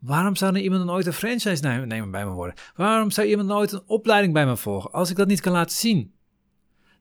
waarom 0.03 0.35
zou 0.35 0.55
er 0.55 0.61
iemand 0.61 0.85
dan 0.85 0.95
ooit 0.95 1.05
een 1.05 1.13
franchise 1.13 1.63
nemen 1.85 2.11
bij 2.11 2.25
me 2.25 2.31
worden? 2.31 2.55
Waarom 2.75 3.11
zou 3.11 3.27
iemand 3.27 3.47
dan 3.47 3.57
ooit 3.57 3.71
een 3.71 3.83
opleiding 3.85 4.33
bij 4.33 4.45
me 4.45 4.57
volgen 4.57 4.91
als 4.91 5.09
ik 5.09 5.15
dat 5.15 5.27
niet 5.27 5.41
kan 5.41 5.53
laten 5.53 5.75
zien? 5.75 6.13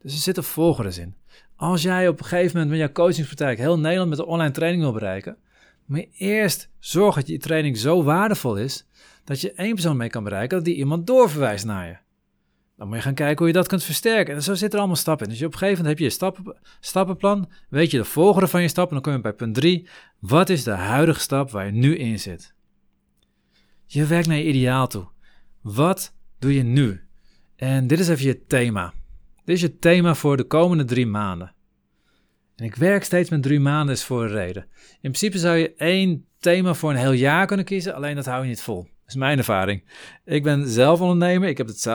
Dus 0.02 0.12
er 0.12 0.21
zitten 0.21 0.44
volgers 0.44 0.99
in. 0.99 1.14
Als 1.56 1.82
jij 1.82 2.09
op 2.09 2.18
een 2.18 2.25
gegeven 2.25 2.52
moment 2.52 2.71
met 2.71 2.78
jouw 2.78 2.92
coachingspraktijk 2.92 3.59
heel 3.59 3.78
Nederland 3.78 4.11
met 4.11 4.18
een 4.18 4.25
online 4.25 4.50
training 4.50 4.82
wil 4.82 4.92
bereiken, 4.92 5.37
moet 5.87 5.99
je 5.99 6.09
eerst 6.11 6.71
zorgen 6.78 7.21
dat 7.21 7.30
je 7.30 7.38
training 7.38 7.78
zo 7.78 8.02
waardevol 8.02 8.56
is 8.56 8.87
dat 9.25 9.40
je 9.40 9.52
één 9.52 9.73
persoon 9.75 9.97
mee 9.97 10.09
kan 10.09 10.25
bereiken, 10.25 10.56
dat 10.56 10.64
die 10.64 10.76
iemand 10.76 11.06
doorverwijst 11.06 11.64
naar 11.64 11.87
je. 11.87 11.97
Dan 12.76 12.87
moet 12.88 12.97
je 12.97 13.02
gaan 13.02 13.14
kijken 13.14 13.38
hoe 13.38 13.47
je 13.47 13.52
dat 13.52 13.68
kunt 13.68 13.85
versterken. 13.85 14.35
En 14.35 14.42
zo 14.42 14.50
zitten 14.50 14.71
er 14.71 14.78
allemaal 14.78 14.97
stappen 14.97 15.26
in. 15.26 15.32
Dus 15.32 15.42
op 15.42 15.52
een 15.52 15.59
gegeven 15.59 15.85
moment 15.85 15.88
heb 15.88 15.99
je 15.99 16.04
je 16.04 16.11
stappen, 16.11 16.56
stappenplan, 16.80 17.50
weet 17.68 17.90
je 17.90 17.97
de 17.97 18.04
volgorde 18.04 18.49
van 18.49 18.62
je 18.62 18.68
stappen, 18.68 18.94
dan 18.94 19.02
kom 19.02 19.12
je 19.12 19.21
bij 19.21 19.32
punt 19.32 19.54
3. 19.54 19.88
Wat 20.18 20.49
is 20.49 20.64
de 20.64 20.71
huidige 20.71 21.21
stap 21.21 21.50
waar 21.50 21.66
je 21.66 21.73
nu 21.73 21.97
in 21.97 22.18
zit? 22.18 22.54
Je 23.93 24.07
werkt 24.07 24.27
naar 24.27 24.37
je 24.37 24.45
ideaal 24.45 24.87
toe. 24.87 25.07
Wat 25.61 26.15
doe 26.39 26.55
je 26.55 26.63
nu? 26.63 27.01
En 27.57 27.87
dit 27.87 27.99
is 27.99 28.09
even 28.09 28.27
je 28.27 28.47
thema. 28.47 28.93
Dit 29.45 29.55
is 29.55 29.61
je 29.61 29.79
thema 29.79 30.15
voor 30.15 30.37
de 30.37 30.45
komende 30.45 30.85
drie 30.85 31.07
maanden. 31.07 31.55
En 32.57 32.65
ik 32.65 32.75
werk 32.75 33.05
steeds 33.05 33.31
met 33.31 33.43
drie 33.43 33.61
maanden 33.61 33.95
is 33.95 34.05
voor 34.05 34.23
een 34.23 34.29
reden. 34.29 34.67
In 34.77 34.99
principe 35.01 35.39
zou 35.39 35.57
je 35.57 35.75
één 35.75 36.27
thema 36.39 36.75
voor 36.75 36.91
een 36.91 36.97
heel 36.97 37.13
jaar 37.13 37.47
kunnen 37.47 37.65
kiezen, 37.65 37.95
alleen 37.95 38.17
dat 38.17 38.27
hou 38.27 38.43
je 38.43 38.49
niet 38.49 38.63
vol. 38.63 38.83
Dat 38.83 38.91
is 39.07 39.15
mijn 39.15 39.39
ervaring. 39.39 39.85
Ik 40.25 40.43
ben 40.43 40.69
zelf 40.69 41.01
ondernemer, 41.01 41.49
ik, 41.49 41.59
heb 41.59 41.67
het 41.67 41.87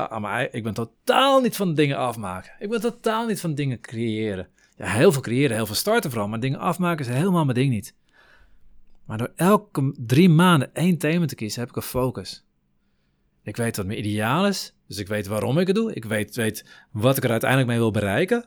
ik 0.51 0.63
ben 0.63 0.73
totaal 0.73 1.41
niet 1.41 1.55
van 1.55 1.73
dingen 1.73 1.97
afmaken. 1.97 2.51
Ik 2.59 2.69
ben 2.69 2.81
totaal 2.81 3.27
niet 3.27 3.39
van 3.39 3.55
dingen 3.55 3.79
creëren. 3.79 4.47
Ja, 4.75 4.87
heel 4.87 5.11
veel 5.11 5.21
creëren, 5.21 5.55
heel 5.55 5.65
veel 5.65 5.75
starten 5.75 6.09
vooral, 6.09 6.29
maar 6.29 6.39
dingen 6.39 6.59
afmaken 6.59 7.05
is 7.05 7.11
helemaal 7.11 7.45
mijn 7.45 7.57
ding 7.57 7.69
niet. 7.69 7.95
Maar 9.07 9.17
door 9.17 9.31
elke 9.35 9.93
drie 9.97 10.29
maanden 10.29 10.73
één 10.73 10.97
thema 10.97 11.25
te 11.25 11.35
kiezen, 11.35 11.59
heb 11.59 11.69
ik 11.69 11.75
een 11.75 11.81
focus. 11.81 12.45
Ik 13.43 13.57
weet 13.57 13.77
wat 13.77 13.85
mijn 13.85 13.99
ideaal 13.99 14.47
is, 14.47 14.73
dus 14.87 14.97
ik 14.97 15.07
weet 15.07 15.27
waarom 15.27 15.57
ik 15.57 15.67
het 15.67 15.75
doe. 15.75 15.93
Ik 15.93 16.05
weet, 16.05 16.35
weet 16.35 16.65
wat 16.91 17.17
ik 17.17 17.23
er 17.23 17.31
uiteindelijk 17.31 17.69
mee 17.69 17.79
wil 17.79 17.91
bereiken. 17.91 18.45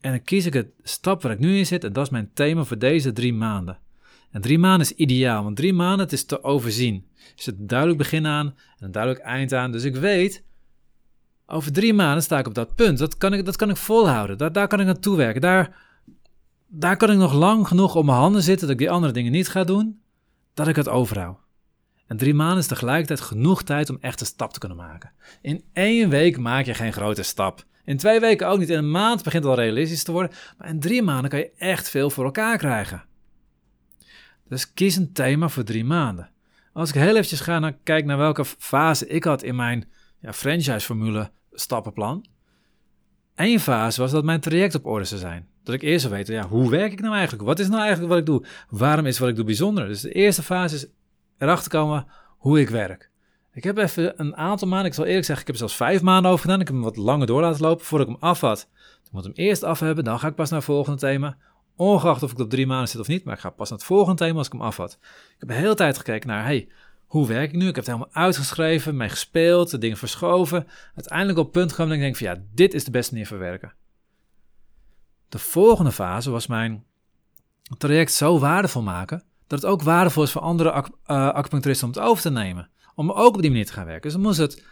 En 0.00 0.10
dan 0.10 0.22
kies 0.22 0.46
ik 0.46 0.52
het 0.52 0.68
stap 0.82 1.22
waar 1.22 1.32
ik 1.32 1.38
nu 1.38 1.56
in 1.56 1.66
zit 1.66 1.84
en 1.84 1.92
dat 1.92 2.04
is 2.04 2.10
mijn 2.10 2.30
thema 2.34 2.64
voor 2.64 2.78
deze 2.78 3.12
drie 3.12 3.32
maanden. 3.32 3.78
En 4.30 4.40
drie 4.40 4.58
maanden 4.58 4.86
is 4.86 4.92
ideaal, 4.92 5.42
want 5.42 5.56
drie 5.56 5.72
maanden 5.72 6.00
het 6.00 6.12
is 6.12 6.24
te 6.24 6.42
overzien. 6.42 7.06
Er 7.16 7.42
zit 7.42 7.58
een 7.58 7.66
duidelijk 7.66 7.98
begin 7.98 8.26
aan 8.26 8.46
en 8.46 8.84
een 8.84 8.92
duidelijk 8.92 9.24
eind 9.24 9.52
aan. 9.52 9.72
Dus 9.72 9.84
ik 9.84 9.96
weet, 9.96 10.42
over 11.46 11.72
drie 11.72 11.94
maanden 11.94 12.22
sta 12.22 12.38
ik 12.38 12.46
op 12.46 12.54
dat 12.54 12.74
punt. 12.74 12.98
Dat 12.98 13.16
kan 13.16 13.32
ik, 13.32 13.44
dat 13.44 13.56
kan 13.56 13.70
ik 13.70 13.76
volhouden. 13.76 14.38
Daar, 14.38 14.52
daar 14.52 14.68
kan 14.68 14.80
ik 14.80 14.86
naartoe 14.86 15.16
werken. 15.16 15.40
Daar, 15.40 15.76
daar 16.68 16.96
kan 16.96 17.10
ik 17.10 17.18
nog 17.18 17.32
lang 17.32 17.68
genoeg 17.68 17.94
op 17.94 18.04
mijn 18.04 18.18
handen 18.18 18.42
zitten 18.42 18.66
dat 18.66 18.76
ik 18.76 18.82
die 18.82 18.90
andere 18.90 19.12
dingen 19.12 19.32
niet 19.32 19.48
ga 19.48 19.64
doen, 19.64 20.00
dat 20.54 20.68
ik 20.68 20.76
het 20.76 20.88
overhoud. 20.88 21.38
En 22.06 22.16
drie 22.16 22.34
maanden 22.34 22.58
is 22.58 22.66
tegelijkertijd 22.66 23.20
genoeg 23.20 23.62
tijd 23.62 23.90
om 23.90 23.98
echt 24.00 24.20
een 24.20 24.26
stap 24.26 24.52
te 24.52 24.58
kunnen 24.58 24.78
maken. 24.78 25.12
In 25.40 25.64
één 25.72 26.08
week 26.08 26.38
maak 26.38 26.64
je 26.64 26.74
geen 26.74 26.92
grote 26.92 27.22
stap. 27.22 27.64
In 27.84 27.96
twee 27.96 28.20
weken 28.20 28.48
ook 28.48 28.58
niet. 28.58 28.70
In 28.70 28.78
een 28.78 28.90
maand 28.90 29.22
begint 29.22 29.44
het 29.44 29.52
al 29.52 29.58
realistisch 29.58 30.04
te 30.04 30.12
worden. 30.12 30.36
Maar 30.58 30.68
in 30.68 30.80
drie 30.80 31.02
maanden 31.02 31.30
kan 31.30 31.38
je 31.38 31.50
echt 31.56 31.88
veel 31.88 32.10
voor 32.10 32.24
elkaar 32.24 32.58
krijgen. 32.58 33.04
Dus 34.48 34.72
kies 34.72 34.96
een 34.96 35.12
thema 35.12 35.48
voor 35.48 35.64
drie 35.64 35.84
maanden. 35.84 36.30
Als 36.72 36.88
ik 36.88 36.94
heel 36.94 37.14
eventjes 37.14 37.40
ga 37.40 37.58
naar, 37.58 37.76
kijk 37.82 38.04
naar 38.04 38.18
welke 38.18 38.44
fase 38.44 39.06
ik 39.06 39.24
had 39.24 39.42
in 39.42 39.56
mijn 39.56 39.88
ja, 40.20 40.32
franchise-formule 40.32 41.30
stappenplan. 41.52 42.26
Eén 43.34 43.60
fase 43.60 44.00
was 44.00 44.10
dat 44.10 44.24
mijn 44.24 44.40
traject 44.40 44.74
op 44.74 44.86
orde 44.86 45.04
zou 45.04 45.20
zijn. 45.20 45.48
Dat 45.64 45.74
ik 45.74 45.82
eerst 45.82 46.00
zou 46.00 46.14
weten, 46.14 46.34
ja, 46.34 46.48
hoe 46.48 46.70
werk 46.70 46.92
ik 46.92 47.00
nou 47.00 47.14
eigenlijk? 47.14 47.44
Wat 47.44 47.58
is 47.58 47.68
nou 47.68 47.80
eigenlijk 47.80 48.10
wat 48.10 48.18
ik 48.18 48.26
doe? 48.26 48.44
Waarom 48.68 49.06
is 49.06 49.18
wat 49.18 49.28
ik 49.28 49.36
doe 49.36 49.44
bijzonder? 49.44 49.86
Dus 49.86 50.00
de 50.00 50.12
eerste 50.12 50.42
fase 50.42 50.74
is 50.74 50.86
erachter 51.38 51.70
komen 51.70 52.06
hoe 52.38 52.60
ik 52.60 52.68
werk. 52.68 53.10
Ik 53.52 53.64
heb 53.64 53.76
even 53.76 54.20
een 54.20 54.36
aantal 54.36 54.68
maanden, 54.68 54.86
ik 54.86 54.94
zal 54.94 55.04
eerlijk 55.04 55.24
zeggen, 55.24 55.46
ik 55.46 55.52
heb 55.52 55.60
er 55.60 55.68
zelfs 55.68 55.76
vijf 55.76 56.02
maanden 56.02 56.30
over 56.30 56.44
gedaan. 56.44 56.60
Ik 56.60 56.66
heb 56.66 56.76
hem 56.76 56.84
wat 56.84 56.96
langer 56.96 57.26
door 57.26 57.40
laten 57.40 57.62
lopen 57.62 57.84
voordat 57.84 58.08
ik 58.08 58.14
hem 58.14 58.22
af 58.22 58.40
had. 58.40 58.68
Ik 59.04 59.12
moet 59.12 59.24
hem 59.24 59.32
eerst 59.32 59.62
af 59.62 59.80
hebben, 59.80 60.04
dan 60.04 60.18
ga 60.18 60.28
ik 60.28 60.34
pas 60.34 60.50
naar 60.50 60.58
het 60.58 60.68
volgende 60.68 60.98
thema. 60.98 61.36
Ongeacht 61.76 62.22
of 62.22 62.32
ik 62.32 62.38
op 62.38 62.50
drie 62.50 62.66
maanden 62.66 62.88
zit 62.88 63.00
of 63.00 63.08
niet, 63.08 63.24
maar 63.24 63.34
ik 63.34 63.40
ga 63.40 63.50
pas 63.50 63.68
naar 63.68 63.78
het 63.78 63.86
volgende 63.86 64.18
thema 64.24 64.38
als 64.38 64.46
ik 64.46 64.52
hem 64.52 64.62
af 64.62 64.76
had. 64.76 64.98
Ik 65.02 65.36
heb 65.38 65.48
de 65.48 65.54
hele 65.54 65.74
tijd 65.74 65.96
gekeken 65.96 66.28
naar, 66.28 66.44
hey, 66.44 66.68
hoe 67.06 67.26
werk 67.26 67.52
ik 67.52 67.56
nu? 67.56 67.68
Ik 67.68 67.74
heb 67.74 67.86
het 67.86 67.94
helemaal 67.94 68.12
uitgeschreven, 68.12 68.96
mee 68.96 69.08
gespeeld, 69.08 69.70
de 69.70 69.78
dingen 69.78 69.96
verschoven. 69.96 70.66
Uiteindelijk 70.94 71.38
op 71.38 71.44
het 71.44 71.52
punt 71.52 71.72
kwam 71.72 71.86
dat 71.86 71.96
ik 71.96 72.02
denk 72.02 72.16
van, 72.16 72.26
ja, 72.26 72.42
dit 72.54 72.74
is 72.74 72.84
de 72.84 72.90
beste 72.90 73.12
manier 73.12 73.28
van 73.28 73.38
werken. 73.38 73.72
De 75.34 75.40
volgende 75.40 75.92
fase 75.92 76.30
was 76.30 76.46
mijn 76.46 76.84
traject 77.78 78.12
zo 78.12 78.38
waardevol 78.38 78.82
maken 78.82 79.22
dat 79.46 79.62
het 79.62 79.70
ook 79.70 79.82
waardevol 79.82 80.22
is 80.22 80.30
voor 80.30 80.40
andere 80.40 80.70
uh, 80.70 80.84
acupuncturisten 81.28 81.86
om 81.88 81.94
het 81.94 82.02
over 82.02 82.22
te 82.22 82.30
nemen. 82.30 82.70
Om 82.94 83.10
ook 83.10 83.34
op 83.34 83.40
die 83.40 83.50
manier 83.50 83.66
te 83.66 83.72
gaan 83.72 83.84
werken. 83.84 84.02
Dus 84.02 84.12
dan 84.12 84.20
moest 84.20 84.38
het 84.38 84.64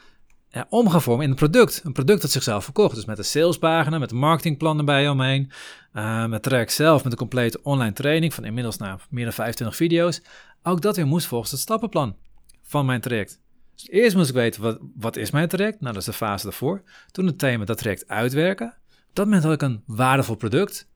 ja, 0.48 0.66
omgevormd 0.68 1.22
in 1.22 1.30
een 1.30 1.36
product. 1.36 1.80
Een 1.84 1.92
product 1.92 2.22
dat 2.22 2.30
zichzelf 2.30 2.64
verkocht. 2.64 2.94
Dus 2.94 3.04
met 3.04 3.18
een 3.18 3.24
salespagina, 3.24 3.98
met 3.98 4.10
een 4.10 4.16
marketingplan 4.16 4.78
erbij 4.78 5.08
omheen. 5.08 5.50
Uh, 5.94 6.20
met 6.22 6.32
het 6.32 6.42
traject 6.42 6.72
zelf, 6.72 7.02
met 7.02 7.12
een 7.12 7.18
complete 7.18 7.60
online 7.62 7.92
training 7.92 8.34
van 8.34 8.44
inmiddels 8.44 8.76
nou, 8.76 8.98
meer 9.10 9.24
dan 9.24 9.32
25 9.32 9.76
video's. 9.76 10.22
Ook 10.62 10.80
dat 10.80 10.96
weer 10.96 11.06
moest 11.06 11.26
volgens 11.26 11.50
het 11.50 11.60
stappenplan 11.60 12.16
van 12.62 12.86
mijn 12.86 13.00
traject. 13.00 13.40
Dus 13.74 13.88
eerst 13.88 14.16
moest 14.16 14.28
ik 14.28 14.34
weten, 14.34 14.62
wat, 14.62 14.78
wat 14.94 15.16
is 15.16 15.30
mijn 15.30 15.48
traject? 15.48 15.80
Nou, 15.80 15.92
dat 15.92 16.02
is 16.02 16.08
de 16.08 16.12
fase 16.12 16.44
daarvoor. 16.44 16.82
Toen 17.10 17.26
het 17.26 17.38
thema 17.38 17.64
dat 17.64 17.78
traject 17.78 18.08
uitwerken. 18.08 18.76
Dat 19.12 19.24
moment 19.24 19.44
had 19.44 19.52
ik 19.52 19.62
een 19.62 19.82
waardevol 19.86 20.34
product. 20.34 20.90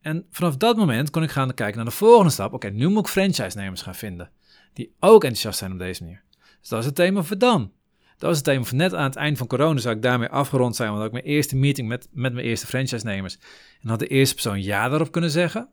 En 0.00 0.26
vanaf 0.30 0.56
dat 0.56 0.76
moment 0.76 1.10
kon 1.10 1.22
ik 1.22 1.30
gaan 1.30 1.54
kijken 1.54 1.76
naar 1.76 1.84
de 1.84 1.90
volgende 1.90 2.32
stap. 2.32 2.52
Oké, 2.52 2.68
nu 2.68 2.88
moet 2.88 3.06
ik 3.06 3.12
franchise-nemers 3.12 3.82
gaan 3.82 3.94
vinden. 3.94 4.30
Die 4.72 4.94
ook 5.00 5.22
enthousiast 5.22 5.58
zijn 5.58 5.72
op 5.72 5.78
deze 5.78 6.02
manier. 6.02 6.22
Dus 6.60 6.68
dat 6.68 6.78
is 6.78 6.86
het 6.86 6.94
thema 6.94 7.22
voor 7.22 7.38
dan. 7.38 7.72
Dat 8.18 8.28
was 8.28 8.36
het 8.36 8.44
thema 8.44 8.64
van 8.64 8.76
net 8.76 8.94
aan 8.94 9.04
het 9.04 9.16
eind 9.16 9.38
van 9.38 9.46
corona 9.46 9.80
zou 9.80 9.96
ik 9.96 10.02
daarmee 10.02 10.28
afgerond 10.28 10.76
zijn. 10.76 10.88
Want 10.88 11.00
had 11.00 11.08
ik 11.08 11.22
mijn 11.22 11.34
eerste 11.34 11.56
meeting 11.56 11.88
met, 11.88 12.08
met 12.10 12.32
mijn 12.32 12.46
eerste 12.46 12.66
franchise-nemers. 12.66 13.38
En 13.82 13.88
had 13.88 13.98
de 13.98 14.06
eerste 14.06 14.34
persoon 14.34 14.62
ja 14.62 14.88
daarop 14.88 15.12
kunnen 15.12 15.30
zeggen. 15.30 15.68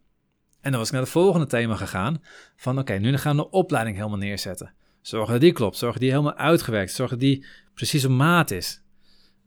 En 0.61 0.71
dan 0.71 0.79
was 0.79 0.87
ik 0.87 0.93
naar 0.93 1.01
het 1.01 1.11
volgende 1.11 1.47
thema 1.47 1.75
gegaan. 1.75 2.21
Van 2.55 2.79
oké, 2.79 2.93
nu 2.93 3.17
gaan 3.17 3.35
we 3.35 3.41
de 3.41 3.49
opleiding 3.49 3.97
helemaal 3.97 4.17
neerzetten. 4.17 4.73
Zorgen 5.01 5.31
dat 5.31 5.41
die 5.41 5.51
klopt. 5.51 5.77
Zorgen 5.77 5.99
dat 5.99 6.09
die 6.09 6.19
helemaal 6.19 6.45
uitgewerkt. 6.45 6.91
Zorgen 6.91 7.19
dat 7.19 7.27
die 7.27 7.45
precies 7.73 8.05
op 8.05 8.11
maat 8.11 8.51
is. 8.51 8.82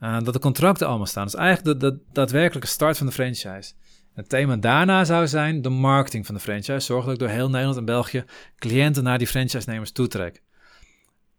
Uh, 0.00 0.20
dat 0.20 0.32
de 0.32 0.38
contracten 0.38 0.86
allemaal 0.86 1.06
staan. 1.06 1.24
Dus 1.24 1.34
eigenlijk 1.34 1.80
de, 1.80 1.90
de 1.90 2.00
daadwerkelijke 2.12 2.68
start 2.68 2.96
van 2.96 3.06
de 3.06 3.12
franchise. 3.12 3.72
Het 4.12 4.28
thema 4.28 4.56
daarna 4.56 5.04
zou 5.04 5.28
zijn 5.28 5.62
de 5.62 5.68
marketing 5.68 6.26
van 6.26 6.34
de 6.34 6.40
franchise. 6.40 6.78
Zorg 6.78 7.04
dat 7.04 7.12
ik 7.12 7.18
door 7.18 7.28
heel 7.28 7.50
Nederland 7.50 7.76
en 7.76 7.84
België 7.84 8.24
cliënten 8.56 9.02
naar 9.02 9.18
die 9.18 9.26
franchise-nemers 9.26 9.90
toetrek. 9.90 10.42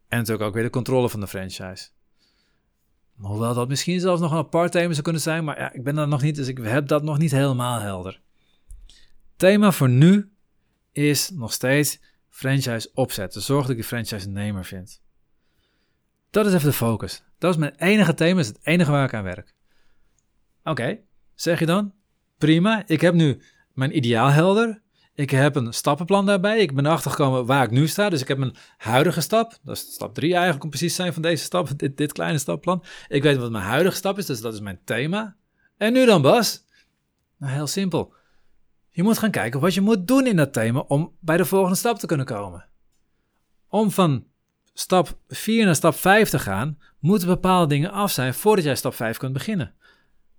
En 0.08 0.18
natuurlijk 0.18 0.48
ook 0.48 0.54
weer 0.54 0.64
de 0.64 0.70
controle 0.70 1.10
van 1.10 1.20
de 1.20 1.28
franchise. 1.28 1.88
Hoewel 3.18 3.54
dat 3.54 3.68
misschien 3.68 4.00
zelfs 4.00 4.22
nog 4.22 4.32
een 4.32 4.38
apart 4.38 4.72
thema 4.72 4.92
zou 4.92 5.02
kunnen 5.04 5.22
zijn, 5.22 5.44
maar 5.44 5.60
ja, 5.60 5.74
ik 5.74 5.84
ben 5.84 5.96
daar 5.96 6.08
nog 6.08 6.22
niet, 6.22 6.36
dus 6.36 6.48
ik 6.48 6.58
heb 6.58 6.88
dat 6.88 7.04
nog 7.04 7.18
niet 7.18 7.32
helemaal 7.32 7.80
helder. 7.80 8.22
Thema 9.36 9.72
voor 9.72 9.90
nu 9.90 10.32
is 10.92 11.30
nog 11.30 11.54
steeds 11.54 12.00
franchise 12.30 12.92
opzetten. 12.94 13.42
Zorg 13.42 13.62
dat 13.62 13.70
ik 13.70 13.76
die 13.76 13.86
franchise-nemer 13.86 14.66
vind. 14.66 15.02
Dat 16.30 16.46
is 16.46 16.54
even 16.54 16.70
de 16.70 16.74
focus. 16.76 17.24
Dat 17.38 17.52
is 17.52 17.58
mijn 17.58 17.76
enige 17.76 18.14
thema, 18.14 18.40
is 18.40 18.48
het 18.48 18.60
enige 18.62 18.92
waar 18.92 19.06
ik 19.06 19.14
aan 19.14 19.24
werk. 19.24 19.54
Oké, 20.64 21.00
zeg 21.36 21.60
je 21.60 21.66
dan? 21.66 21.94
Prima, 22.38 22.84
ik 22.88 23.02
heb 23.02 23.14
nu 23.14 23.42
mijn 23.74 23.98
ideaal 23.98 24.30
helder. 24.30 24.82
Ik 25.14 25.30
heb 25.30 25.56
een 25.56 25.74
stappenplan 25.74 26.26
daarbij. 26.26 26.60
Ik 26.60 26.76
ben 26.76 26.86
erachter 26.86 27.12
gekomen 27.12 27.46
waar 27.46 27.64
ik 27.64 27.72
nu 27.72 27.88
sta. 27.88 28.10
Dus 28.10 28.22
ik 28.22 28.28
heb 28.28 28.38
mijn 28.38 28.56
huidige 28.78 29.22
stap. 29.22 29.58
Dat 29.64 29.76
is 29.76 29.94
stap 29.94 30.14
3 30.14 30.32
eigenlijk 30.32 30.64
om 30.64 30.70
precies 30.70 30.96
te 30.96 31.02
zijn 31.02 31.14
van 31.14 31.22
deze 31.22 31.44
stap. 31.44 31.70
Dit, 31.80 31.98
dit 31.98 32.12
kleine 32.12 32.38
stapplan. 32.38 32.84
Ik 33.08 33.24
weet 33.24 33.38
wat 33.38 33.52
mijn 33.52 33.64
huidige 33.64 33.96
stap 33.96 34.18
is. 34.18 34.26
Dus 34.26 34.42
dat 34.42 34.54
is 34.54 34.60
mijn 34.60 34.80
thema. 34.84 35.36
En 35.78 35.94
nu 35.94 36.06
dan 36.06 36.22
Bas? 36.22 36.66
Nou, 37.38 37.54
heel 37.54 37.68
simpel. 37.68 38.14
Je 38.90 39.04
moet 39.04 39.18
gaan 39.18 39.32
kijken 39.32 39.60
wat 39.60 39.74
je 39.74 39.82
moet 39.82 40.08
doen 40.08 40.28
in 40.28 40.36
dat 40.36 40.54
thema 40.54 40.80
om 40.80 41.16
bij 41.20 41.38
de 41.38 41.46
volgende 41.46 41.78
stap 41.78 42.00
te 42.00 42.08
kunnen 42.08 42.26
komen. 42.26 42.66
Om 43.68 43.92
van 43.92 44.26
stap 44.80 45.18
4 45.28 45.66
naar 45.66 45.76
stap 45.76 45.96
5 45.96 46.30
te 46.30 46.40
gaan, 46.40 46.78
moeten 47.00 47.28
bepaalde 47.28 47.68
dingen 47.68 47.92
af 47.92 48.12
zijn 48.12 48.34
voordat 48.34 48.66
jij 48.66 48.76
stap 48.76 48.94
5 48.94 49.18
kunt 49.18 49.34
beginnen. 49.34 49.74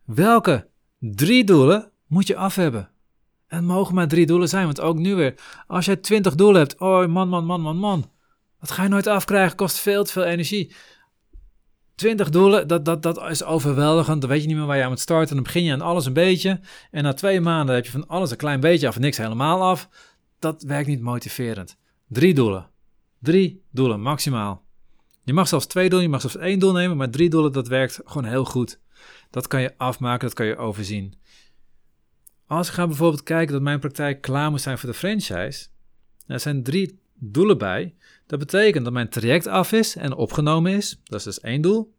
Welke 0.04 0.68
drie 0.98 1.44
doelen 1.44 1.90
moet 2.06 2.26
je 2.26 2.36
af 2.36 2.54
hebben? 2.54 2.90
En 3.46 3.64
mogen 3.64 3.94
maar 3.94 4.08
drie 4.08 4.26
doelen 4.26 4.48
zijn, 4.48 4.64
want 4.64 4.80
ook 4.80 4.98
nu 4.98 5.14
weer, 5.14 5.34
als 5.66 5.84
je 5.84 6.00
20 6.00 6.34
doelen 6.34 6.60
hebt, 6.60 6.78
oh 6.78 7.06
man, 7.06 7.28
man, 7.28 7.44
man, 7.44 7.60
man, 7.60 7.76
man. 7.76 8.10
Dat 8.60 8.70
ga 8.70 8.82
je 8.82 8.88
nooit 8.88 9.06
afkrijgen, 9.06 9.56
kost 9.56 9.78
veel 9.78 10.04
te 10.04 10.12
veel 10.12 10.24
energie. 10.24 10.74
20 11.94 12.30
doelen, 12.30 12.68
dat, 12.68 12.84
dat, 12.84 13.02
dat 13.02 13.30
is 13.30 13.44
overweldigend. 13.44 14.20
Dan 14.20 14.30
weet 14.30 14.40
je 14.40 14.46
niet 14.46 14.56
meer 14.56 14.66
waar 14.66 14.76
je 14.76 14.82
aan 14.82 14.88
moet 14.88 15.00
starten. 15.00 15.34
Dan 15.34 15.44
begin 15.44 15.64
je 15.64 15.72
aan 15.72 15.80
alles 15.80 16.06
een 16.06 16.12
beetje. 16.12 16.60
En 16.90 17.02
na 17.02 17.12
twee 17.12 17.40
maanden 17.40 17.74
heb 17.74 17.84
je 17.84 17.90
van 17.90 18.06
alles 18.06 18.30
een 18.30 18.36
klein 18.36 18.60
beetje 18.60 18.88
af 18.88 18.94
en 18.94 19.00
niks 19.00 19.16
helemaal 19.16 19.62
af. 19.62 19.88
Dat 20.38 20.62
werkt 20.62 20.88
niet 20.88 21.00
motiverend. 21.00 21.76
Drie 22.08 22.34
doelen. 22.34 22.70
Drie 23.18 23.62
doelen, 23.70 24.00
maximaal. 24.00 24.64
Je 25.24 25.32
mag 25.32 25.48
zelfs 25.48 25.66
twee 25.66 25.88
doelen, 25.88 26.06
je 26.06 26.12
mag 26.12 26.20
zelfs 26.20 26.36
één 26.36 26.58
doel 26.58 26.72
nemen, 26.72 26.96
maar 26.96 27.10
drie 27.10 27.30
doelen, 27.30 27.52
dat 27.52 27.68
werkt 27.68 28.00
gewoon 28.04 28.24
heel 28.24 28.44
goed. 28.44 28.80
Dat 29.30 29.46
kan 29.46 29.60
je 29.60 29.74
afmaken, 29.76 30.26
dat 30.26 30.36
kan 30.36 30.46
je 30.46 30.56
overzien. 30.56 31.14
Als 32.46 32.68
ik 32.68 32.74
ga 32.74 32.86
bijvoorbeeld 32.86 33.22
kijken 33.22 33.52
dat 33.52 33.62
mijn 33.62 33.80
praktijk 33.80 34.20
klaar 34.20 34.50
moet 34.50 34.60
zijn 34.60 34.78
voor 34.78 34.88
de 34.88 34.94
franchise, 34.94 35.66
er 36.26 36.40
zijn 36.40 36.62
drie 36.62 36.98
doelen 37.14 37.58
bij. 37.58 37.94
Dat 38.26 38.38
betekent 38.38 38.84
dat 38.84 38.92
mijn 38.92 39.08
traject 39.08 39.46
af 39.46 39.72
is 39.72 39.96
en 39.96 40.14
opgenomen 40.14 40.72
is. 40.72 41.00
Dat 41.04 41.18
is 41.18 41.24
dus 41.24 41.40
één 41.40 41.60
doel. 41.60 41.94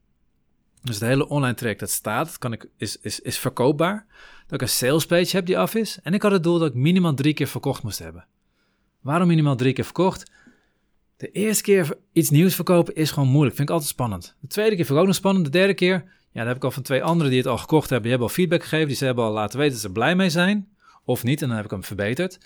Dus 0.82 1.00
het 1.00 1.10
hele 1.10 1.28
online 1.28 1.54
traject 1.54 1.80
dat 1.80 1.90
staat, 1.90 2.38
kan 2.38 2.54
ik, 2.54 2.70
is, 2.78 2.98
is, 2.98 3.20
is 3.20 3.38
verkoopbaar. 3.38 4.06
Dat 4.44 4.54
ik 4.54 4.62
een 4.62 4.74
sales 4.74 5.06
page 5.06 5.36
heb 5.36 5.46
die 5.46 5.58
af 5.58 5.76
is. 5.76 6.00
En 6.04 6.14
ik 6.14 6.22
had 6.22 6.32
het 6.32 6.44
doel 6.44 6.60
dat 6.60 6.70
ik 6.70 6.74
minimaal 6.74 7.14
drie 7.14 7.34
keer 7.34 7.48
verkocht 7.48 7.84
moest 7.84 8.00
hebben. 8.00 8.26
Waarom 9.02 9.28
minimaal 9.28 9.56
drie 9.56 9.74
keer 9.74 9.84
verkocht? 9.84 10.32
De 11.20 11.32
eerste 11.32 11.64
keer 11.64 11.98
iets 12.14 12.30
nieuws 12.30 12.56
verkopen 12.56 12.96
is 12.96 13.12
gewoon 13.12 13.30
moeilijk. 13.30 13.56
Vind 13.56 13.68
ik 13.68 13.74
altijd 13.74 13.92
spannend. 13.92 14.36
De 14.42 14.48
tweede 14.48 14.76
keer 14.76 14.86
vind 14.86 14.98
ik 14.98 15.02
ook 15.02 15.08
nog 15.08 15.16
spannend. 15.16 15.46
De 15.46 15.52
derde 15.52 15.74
keer, 15.74 16.04
ja, 16.32 16.40
dan 16.40 16.48
heb 16.48 16.56
ik 16.56 16.64
al 16.64 16.72
van 16.72 16.84
twee 16.84 17.04
anderen 17.04 17.32
die 17.32 17.40
het 17.40 17.50
al 17.50 17.58
gekocht 17.58 17.90
hebben. 17.90 18.02
Die 18.02 18.10
hebben 18.10 18.28
al 18.28 18.34
feedback 18.34 18.62
gegeven. 18.62 18.88
Die 18.88 18.96
ze 18.96 19.06
hebben 19.06 19.24
al 19.24 19.32
laten 19.32 19.58
weten 19.58 19.74
dat 19.74 19.82
ze 19.82 19.92
blij 19.92 20.16
mee 20.16 20.30
zijn. 20.30 20.68
Of 21.04 21.24
niet. 21.24 21.42
En 21.42 21.48
dan 21.48 21.56
heb 21.56 21.66
ik 21.66 21.72
hem 21.72 21.84
verbeterd. 21.84 22.40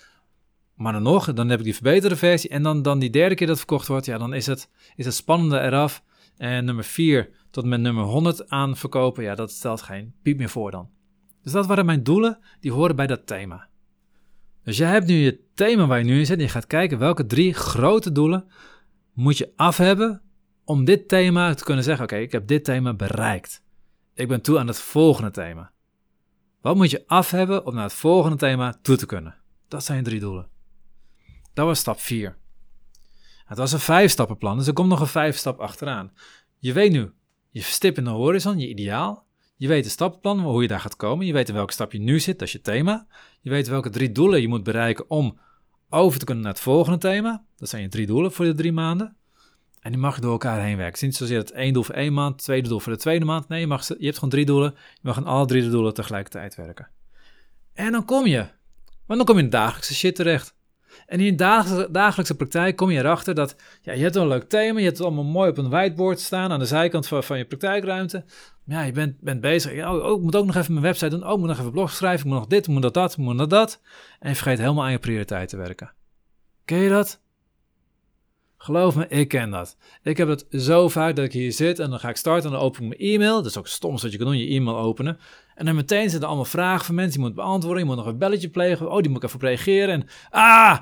Maar 0.74 0.92
dan 0.92 1.02
nog, 1.02 1.32
dan 1.32 1.48
heb 1.48 1.58
ik 1.58 1.64
die 1.64 1.74
verbeterde 1.74 2.16
versie. 2.16 2.50
En 2.50 2.62
dan, 2.62 2.82
dan 2.82 2.98
die 2.98 3.10
derde 3.10 3.34
keer 3.34 3.46
dat 3.46 3.58
verkocht 3.58 3.86
wordt, 3.86 4.06
ja, 4.06 4.18
dan 4.18 4.34
is 4.34 4.46
het, 4.46 4.70
is 4.96 5.04
het 5.04 5.14
spannende 5.14 5.60
eraf. 5.60 6.02
En 6.36 6.64
nummer 6.64 6.84
4 6.84 7.30
tot 7.50 7.64
met 7.64 7.80
nummer 7.80 8.04
100 8.04 8.48
aan 8.48 8.76
verkopen, 8.76 9.24
ja, 9.24 9.34
dat 9.34 9.50
stelt 9.50 9.82
geen 9.82 10.14
piep 10.22 10.38
meer 10.38 10.48
voor 10.48 10.70
dan. 10.70 10.88
Dus 11.42 11.52
dat 11.52 11.66
waren 11.66 11.86
mijn 11.86 12.02
doelen, 12.02 12.38
die 12.60 12.72
horen 12.72 12.96
bij 12.96 13.06
dat 13.06 13.26
thema. 13.26 13.68
Dus 14.64 14.76
je 14.76 14.84
hebt 14.84 15.06
nu 15.06 15.14
je 15.14 15.40
thema 15.54 15.86
waar 15.86 15.98
je 15.98 16.04
nu 16.04 16.18
in 16.18 16.26
zit. 16.26 16.36
En 16.36 16.42
je 16.42 16.48
gaat 16.48 16.66
kijken 16.66 16.98
welke 16.98 17.26
drie 17.26 17.54
grote 17.54 18.12
doelen 18.12 18.50
moet 19.12 19.38
je 19.38 19.52
af 19.56 19.76
hebben 19.76 20.22
om 20.64 20.84
dit 20.84 21.08
thema 21.08 21.54
te 21.54 21.64
kunnen 21.64 21.84
zeggen: 21.84 22.04
Oké, 22.04 22.16
ik 22.16 22.32
heb 22.32 22.46
dit 22.46 22.64
thema 22.64 22.94
bereikt. 22.94 23.62
Ik 24.14 24.28
ben 24.28 24.40
toe 24.40 24.58
aan 24.58 24.66
het 24.66 24.78
volgende 24.78 25.30
thema. 25.30 25.72
Wat 26.60 26.76
moet 26.76 26.90
je 26.90 27.04
af 27.06 27.30
hebben 27.30 27.66
om 27.66 27.74
naar 27.74 27.84
het 27.84 27.92
volgende 27.92 28.36
thema 28.36 28.78
toe 28.82 28.96
te 28.96 29.06
kunnen? 29.06 29.34
Dat 29.68 29.84
zijn 29.84 30.04
drie 30.04 30.20
doelen. 30.20 30.48
Dat 31.52 31.66
was 31.66 31.78
stap 31.78 32.00
4. 32.00 32.36
Het 33.44 33.58
was 33.58 33.72
een 33.72 33.78
vijf 33.78 34.10
stappenplan, 34.10 34.58
dus 34.58 34.66
er 34.66 34.72
komt 34.72 34.88
nog 34.88 35.00
een 35.00 35.06
vijf 35.06 35.36
stap 35.36 35.60
achteraan. 35.60 36.12
Je 36.58 36.72
weet 36.72 36.92
nu 36.92 37.12
je 37.50 37.62
stip 37.62 37.98
in 37.98 38.04
de 38.04 38.10
horizon, 38.10 38.58
je 38.58 38.68
ideaal. 38.68 39.26
Je 39.64 39.70
weet 39.70 39.84
de 39.84 39.90
stappenplan, 39.90 40.40
hoe 40.40 40.62
je 40.62 40.68
daar 40.68 40.80
gaat 40.80 40.96
komen. 40.96 41.26
Je 41.26 41.32
weet 41.32 41.48
in 41.48 41.54
welke 41.54 41.72
stap 41.72 41.92
je 41.92 41.98
nu 41.98 42.20
zit, 42.20 42.38
dat 42.38 42.46
is 42.46 42.52
je 42.52 42.60
thema. 42.60 43.06
Je 43.40 43.50
weet 43.50 43.68
welke 43.68 43.90
drie 43.90 44.12
doelen 44.12 44.40
je 44.40 44.48
moet 44.48 44.62
bereiken 44.62 45.10
om 45.10 45.38
over 45.88 46.18
te 46.18 46.24
kunnen 46.24 46.44
naar 46.44 46.52
het 46.52 46.62
volgende 46.62 46.98
thema. 46.98 47.44
Dat 47.56 47.68
zijn 47.68 47.82
je 47.82 47.88
drie 47.88 48.06
doelen 48.06 48.32
voor 48.32 48.44
de 48.44 48.54
drie 48.54 48.72
maanden. 48.72 49.16
En 49.80 49.92
die 49.92 50.00
mag 50.00 50.14
je 50.14 50.20
door 50.20 50.32
elkaar 50.32 50.60
heen 50.60 50.76
werken. 50.76 50.84
Het 50.84 50.94
is 50.94 51.00
niet 51.00 51.16
zozeer 51.16 51.38
het 51.38 51.50
één 51.50 51.72
doel 51.72 51.82
voor 51.82 51.94
één 51.94 52.12
maand, 52.12 52.38
tweede 52.38 52.68
doel 52.68 52.80
voor 52.80 52.92
de 52.92 52.98
tweede 52.98 53.24
maand. 53.24 53.48
Nee, 53.48 53.60
je, 53.60 53.66
mag, 53.66 53.88
je 53.88 54.04
hebt 54.04 54.14
gewoon 54.14 54.30
drie 54.30 54.44
doelen. 54.44 54.74
Je 54.76 55.00
mag 55.02 55.16
aan 55.16 55.26
alle 55.26 55.46
drie 55.46 55.62
de 55.62 55.70
doelen 55.70 55.94
tegelijkertijd 55.94 56.54
werken. 56.54 56.88
En 57.72 57.92
dan 57.92 58.04
kom 58.04 58.26
je. 58.26 58.46
Want 59.06 59.18
dan 59.18 59.24
kom 59.24 59.36
je 59.36 59.42
in 59.42 59.50
de 59.50 59.56
dagelijkse 59.56 59.94
shit 59.94 60.14
terecht. 60.14 60.53
En 61.06 61.18
in 61.18 61.24
je 61.24 61.34
dagelijkse, 61.90 62.36
praktijk 62.36 62.76
kom 62.76 62.90
je 62.90 62.98
erachter 62.98 63.34
dat 63.34 63.56
ja, 63.82 63.92
je 63.92 64.02
hebt 64.02 64.16
een 64.16 64.28
leuk 64.28 64.48
thema, 64.48 64.78
je 64.78 64.84
hebt 64.84 64.98
het 64.98 65.06
allemaal 65.06 65.24
mooi 65.24 65.50
op 65.50 65.58
een 65.58 65.68
whiteboard 65.68 66.20
staan 66.20 66.52
aan 66.52 66.58
de 66.58 66.64
zijkant 66.64 67.06
van, 67.06 67.24
van 67.24 67.38
je 67.38 67.44
praktijkruimte. 67.44 68.24
Maar 68.64 68.76
ja, 68.76 68.82
je 68.82 68.92
bent, 68.92 69.20
bent 69.20 69.40
bezig. 69.40 69.74
Ja, 69.74 69.96
oh, 69.96 70.16
ik 70.16 70.22
moet 70.22 70.36
ook 70.36 70.46
nog 70.46 70.56
even 70.56 70.72
mijn 70.72 70.84
website 70.84 71.08
doen. 71.08 71.26
Oh, 71.26 71.32
ik 71.32 71.38
moet 71.38 71.48
nog 71.48 71.58
even 71.58 71.72
blog 71.72 71.92
schrijven. 71.92 72.26
Ik 72.26 72.32
moet 72.32 72.38
nog 72.38 72.48
dit, 72.48 72.66
ik 72.66 72.72
moet 72.72 72.94
dat, 72.94 73.12
ik 73.12 73.18
moet 73.18 73.34
nog 73.34 73.46
dat. 73.46 73.80
En 74.20 74.28
je 74.28 74.34
vergeet 74.34 74.58
helemaal 74.58 74.84
aan 74.84 74.90
je 74.90 74.98
prioriteiten 74.98 75.58
te 75.58 75.64
werken. 75.64 75.92
Ken 76.64 76.78
je 76.78 76.88
dat? 76.88 77.22
Geloof 78.56 78.96
me, 78.96 79.08
ik 79.08 79.28
ken 79.28 79.50
dat. 79.50 79.76
Ik 80.02 80.16
heb 80.16 80.28
het 80.28 80.46
zo 80.50 80.88
vaak 80.88 81.16
dat 81.16 81.24
ik 81.24 81.32
hier 81.32 81.52
zit 81.52 81.78
en 81.78 81.90
dan 81.90 81.98
ga 81.98 82.08
ik 82.08 82.16
starten 82.16 82.44
en 82.44 82.56
dan 82.56 82.60
open 82.60 82.82
ik 82.82 82.88
mijn 82.88 83.00
e-mail. 83.00 83.34
Dat 83.36 83.46
is 83.46 83.58
ook 83.58 83.66
stom 83.66 83.92
wat 83.92 84.12
je 84.12 84.16
kan 84.16 84.26
doen, 84.26 84.38
je 84.38 84.54
e-mail 84.54 84.78
openen. 84.78 85.18
En 85.54 85.64
dan 85.64 85.74
meteen 85.74 86.10
zitten 86.10 86.28
allemaal 86.28 86.44
vragen 86.44 86.84
van 86.84 86.94
mensen 86.94 87.20
die 87.20 87.28
moet 87.28 87.36
beantwoorden. 87.36 87.82
Je 87.82 87.88
moet 87.88 87.96
nog 87.96 88.06
een 88.06 88.18
belletje 88.18 88.48
plegen. 88.48 88.90
Oh, 88.90 89.00
die 89.00 89.08
moet 89.08 89.22
ik 89.22 89.24
even 89.24 89.36
op 89.36 89.42
reageren. 89.42 89.94
En 89.94 90.08
ah! 90.30 90.78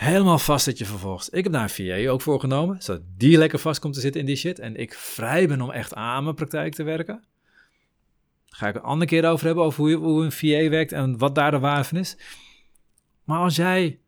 Helemaal 0.00 0.38
vast 0.38 0.64
zit 0.64 0.78
je 0.78 0.84
vervolgens. 0.84 1.28
Ik 1.28 1.44
heb 1.44 1.52
daar 1.52 1.62
een 1.62 2.04
VA 2.04 2.10
ook 2.10 2.20
voor 2.20 2.40
genomen, 2.40 2.82
zodat 2.82 3.02
die 3.16 3.38
lekker 3.38 3.58
vast 3.58 3.80
komt 3.80 3.94
te 3.94 4.00
zitten 4.00 4.20
in 4.20 4.26
die 4.26 4.36
shit. 4.36 4.58
En 4.58 4.76
ik 4.76 4.94
vrij 4.94 5.48
ben 5.48 5.60
om 5.60 5.70
echt 5.70 5.94
aan 5.94 6.22
mijn 6.22 6.34
praktijk 6.34 6.74
te 6.74 6.82
werken. 6.82 7.24
Ga 8.46 8.68
ik 8.68 8.74
een 8.74 8.82
andere 8.82 9.10
keer 9.10 9.30
over 9.30 9.46
hebben, 9.46 9.64
over 9.64 9.84
hoe, 9.84 9.94
hoe 9.94 10.24
een 10.24 10.32
VA 10.32 10.68
werkt 10.68 10.92
en 10.92 11.18
wat 11.18 11.34
daar 11.34 11.50
de 11.50 11.58
waarde 11.58 11.84
van 11.84 11.98
is. 11.98 12.16
Maar 13.24 13.38
als 13.38 13.56
jij 13.56 13.98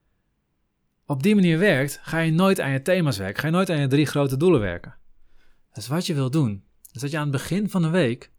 op 1.06 1.22
die 1.22 1.34
manier 1.34 1.58
werkt, 1.58 2.00
ga 2.02 2.18
je 2.18 2.32
nooit 2.32 2.61
aan 2.61 2.70
je 2.70 2.82
thema's 2.82 3.18
werken. 3.18 3.40
Ga 3.40 3.46
je 3.46 3.52
nooit 3.52 3.70
aan 3.70 3.80
je 3.80 3.87
drie 3.87 4.06
grote 4.06 4.37
doelen 4.37 4.61
werken. 4.61 4.94
Dus 5.72 5.88
wat 5.88 6.06
je 6.06 6.14
wil 6.14 6.30
doen, 6.30 6.64
is 6.92 7.00
dat 7.00 7.11
je 7.11 7.16
aan 7.16 7.22
het 7.22 7.32
begin 7.32 7.70
van 7.70 7.82
de 7.82 7.90
week, 7.90 8.30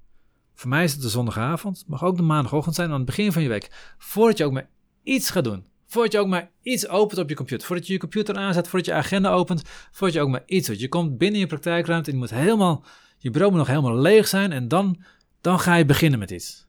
voor 0.53 0.69
mij 0.69 0.83
is 0.83 0.91
het 0.91 1.01
de 1.01 1.09
zondagavond, 1.09 1.83
mag 1.87 2.03
ook 2.03 2.17
de 2.17 2.23
maandagochtend 2.23 2.75
zijn, 2.75 2.89
aan 2.89 2.97
het 2.97 3.05
begin 3.05 3.31
van 3.31 3.41
je 3.41 3.49
week, 3.49 3.95
voordat 3.97 4.37
je 4.37 4.45
ook 4.45 4.53
maar 4.53 4.69
iets 5.03 5.29
gaat 5.29 5.43
doen, 5.43 5.65
voordat 5.93 6.11
je 6.11 6.19
ook 6.19 6.27
maar 6.27 6.49
iets 6.61 6.87
opent 6.87 7.19
op 7.19 7.29
je 7.29 7.35
computer, 7.35 7.67
voordat 7.67 7.87
je 7.87 7.93
je 7.93 7.99
computer 7.99 8.35
aanzet, 8.35 8.67
voordat 8.67 8.87
je 8.87 8.93
agenda 8.93 9.31
opent, 9.31 9.61
voordat 9.91 10.15
je 10.15 10.21
ook 10.21 10.29
maar 10.29 10.43
iets 10.45 10.67
doet. 10.67 10.79
Je 10.79 10.89
komt 10.89 11.17
binnen 11.17 11.39
je 11.39 11.47
praktijkruimte 11.47 12.09
en 12.09 12.15
je 12.15 12.21
moet 12.21 12.29
helemaal, 12.29 12.83
je 13.17 13.29
bureau 13.29 13.51
moet 13.51 13.59
nog 13.59 13.69
helemaal 13.69 13.97
leeg 13.97 14.27
zijn 14.27 14.51
en 14.51 14.67
dan, 14.67 15.03
dan 15.41 15.59
ga 15.59 15.75
je 15.75 15.85
beginnen 15.85 16.19
met 16.19 16.31
iets. 16.31 16.67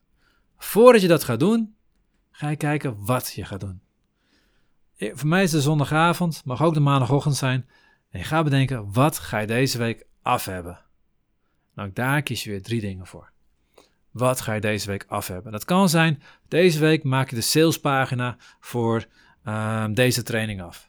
Voordat 0.56 1.02
je 1.02 1.08
dat 1.08 1.24
gaat 1.24 1.40
doen, 1.40 1.74
ga 2.30 2.48
je 2.48 2.56
kijken 2.56 3.04
wat 3.04 3.32
je 3.32 3.44
gaat 3.44 3.60
doen. 3.60 3.80
Eh, 4.96 5.10
voor 5.14 5.28
mij 5.28 5.42
is 5.42 5.50
de 5.50 5.60
zondagavond, 5.60 6.42
mag 6.44 6.62
ook 6.62 6.74
de 6.74 6.80
maandagochtend 6.80 7.36
zijn. 7.36 7.68
En 8.10 8.18
je 8.18 8.24
gaat 8.24 8.44
bedenken, 8.44 8.92
wat 8.92 9.18
ga 9.18 9.38
je 9.38 9.46
deze 9.46 9.78
week 9.78 10.06
af 10.22 10.44
hebben? 10.44 10.80
Nou, 11.74 11.90
daar 11.92 12.22
kies 12.22 12.44
je 12.44 12.50
weer 12.50 12.62
drie 12.62 12.80
dingen 12.80 13.06
voor. 13.06 13.32
Wat 14.14 14.40
ga 14.40 14.52
je 14.52 14.60
deze 14.60 14.86
week 14.86 15.04
af 15.08 15.28
hebben? 15.28 15.52
Dat 15.52 15.64
kan 15.64 15.88
zijn, 15.88 16.22
deze 16.48 16.78
week 16.78 17.04
maak 17.04 17.30
je 17.30 17.36
de 17.36 17.42
salespagina 17.42 18.36
voor 18.60 19.04
uh, 19.44 19.86
deze 19.90 20.22
training 20.22 20.62
af. 20.62 20.88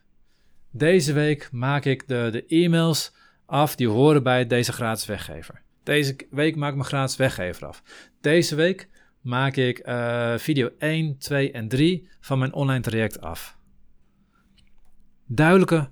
Deze 0.72 1.14
week 1.14 1.50
maak 1.52 1.86
ik 1.86 2.08
de, 2.08 2.30
de 2.32 2.46
e-mails 2.46 3.14
af 3.46 3.76
die 3.76 3.88
horen 3.88 4.24
bij 4.24 4.48
deze 4.48 4.72
gratis 4.72 5.06
weggever. 5.06 5.62
Deze 5.84 6.16
week 6.30 6.56
maak 6.56 6.70
ik 6.70 6.76
mijn 6.76 6.88
gratis 6.88 7.16
weggever 7.16 7.68
af. 7.68 7.84
Deze 8.22 8.56
week 8.56 8.90
maak 9.22 9.56
ik 9.56 9.88
uh, 9.88 10.38
video 10.38 10.70
1, 10.78 11.18
2 11.18 11.52
en 11.52 11.68
3 11.68 12.10
van 12.20 12.40
mijn 12.40 12.54
online 12.54 12.82
traject 12.82 13.22
af 13.22 13.58
duidelijke, 15.26 15.90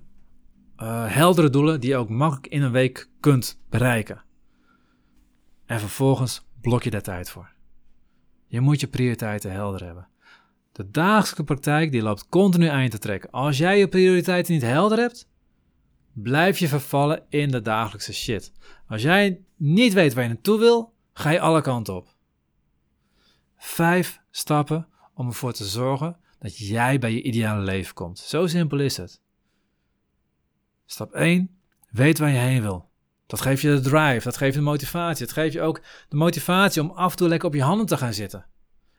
uh, 0.78 1.14
heldere 1.14 1.50
doelen 1.50 1.80
die 1.80 1.90
je 1.90 1.96
ook 1.96 2.08
makkelijk 2.08 2.46
in 2.46 2.62
een 2.62 2.72
week 2.72 3.08
kunt 3.20 3.60
bereiken. 3.68 4.22
En 5.66 5.80
vervolgens 5.80 6.43
blok 6.64 6.82
je 6.82 6.90
daar 6.90 7.02
tijd 7.02 7.30
voor. 7.30 7.52
Je 8.46 8.60
moet 8.60 8.80
je 8.80 8.86
prioriteiten 8.86 9.52
helder 9.52 9.84
hebben. 9.84 10.08
De 10.72 10.90
dagelijkse 10.90 11.44
praktijk 11.44 11.92
die 11.92 12.02
loopt 12.02 12.28
continu 12.28 12.66
aan 12.66 12.82
je 12.82 12.88
te 12.88 12.98
trekken. 12.98 13.30
Als 13.30 13.58
jij 13.58 13.78
je 13.78 13.88
prioriteiten 13.88 14.52
niet 14.52 14.62
helder 14.62 14.98
hebt, 14.98 15.28
blijf 16.12 16.58
je 16.58 16.68
vervallen 16.68 17.22
in 17.28 17.50
de 17.50 17.60
dagelijkse 17.60 18.12
shit. 18.12 18.52
Als 18.88 19.02
jij 19.02 19.40
niet 19.56 19.92
weet 19.92 20.14
waar 20.14 20.22
je 20.22 20.28
naartoe 20.28 20.58
wil, 20.58 20.94
ga 21.12 21.30
je 21.30 21.40
alle 21.40 21.60
kanten 21.60 21.94
op. 21.94 22.08
Vijf 23.56 24.20
stappen 24.30 24.88
om 25.14 25.26
ervoor 25.26 25.52
te 25.52 25.64
zorgen 25.64 26.16
dat 26.38 26.58
jij 26.58 26.98
bij 26.98 27.12
je 27.12 27.22
ideale 27.22 27.62
leven 27.62 27.94
komt. 27.94 28.18
Zo 28.18 28.46
simpel 28.46 28.80
is 28.80 28.96
het. 28.96 29.20
Stap 30.84 31.12
1. 31.12 31.58
Weet 31.90 32.18
waar 32.18 32.30
je 32.30 32.38
heen 32.38 32.62
wil. 32.62 32.90
Dat 33.26 33.40
geeft 33.40 33.62
je 33.62 33.68
de 33.68 33.80
drive, 33.80 34.24
dat 34.24 34.36
geeft 34.36 34.54
je 34.54 34.58
de 34.58 34.64
motivatie. 34.64 35.26
Dat 35.26 35.34
geeft 35.34 35.52
je 35.52 35.60
ook 35.62 35.80
de 36.08 36.16
motivatie 36.16 36.82
om 36.82 36.90
af 36.90 37.10
en 37.10 37.16
toe 37.16 37.28
lekker 37.28 37.48
op 37.48 37.54
je 37.54 37.62
handen 37.62 37.86
te 37.86 37.96
gaan 37.96 38.12
zitten. 38.12 38.46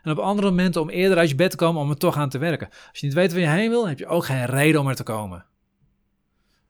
En 0.02 0.12
op 0.12 0.18
andere 0.18 0.50
momenten 0.50 0.82
om 0.82 0.90
eerder 0.90 1.18
uit 1.18 1.30
je 1.30 1.36
bed 1.36 1.52
te 1.52 1.58
komen 1.58 1.82
om 1.82 1.90
er 1.90 1.98
toch 1.98 2.18
aan 2.18 2.30
te 2.30 2.38
werken. 2.38 2.70
Als 2.70 3.00
je 3.00 3.06
niet 3.06 3.16
weet 3.16 3.32
waar 3.32 3.42
je 3.42 3.48
heen 3.48 3.70
wil, 3.70 3.88
heb 3.88 4.00
je 4.00 4.08
ook 4.08 4.26
geen 4.26 4.46
reden 4.46 4.82
om 4.82 4.88
er 4.88 4.96
te 4.96 5.04
komen. 5.04 5.46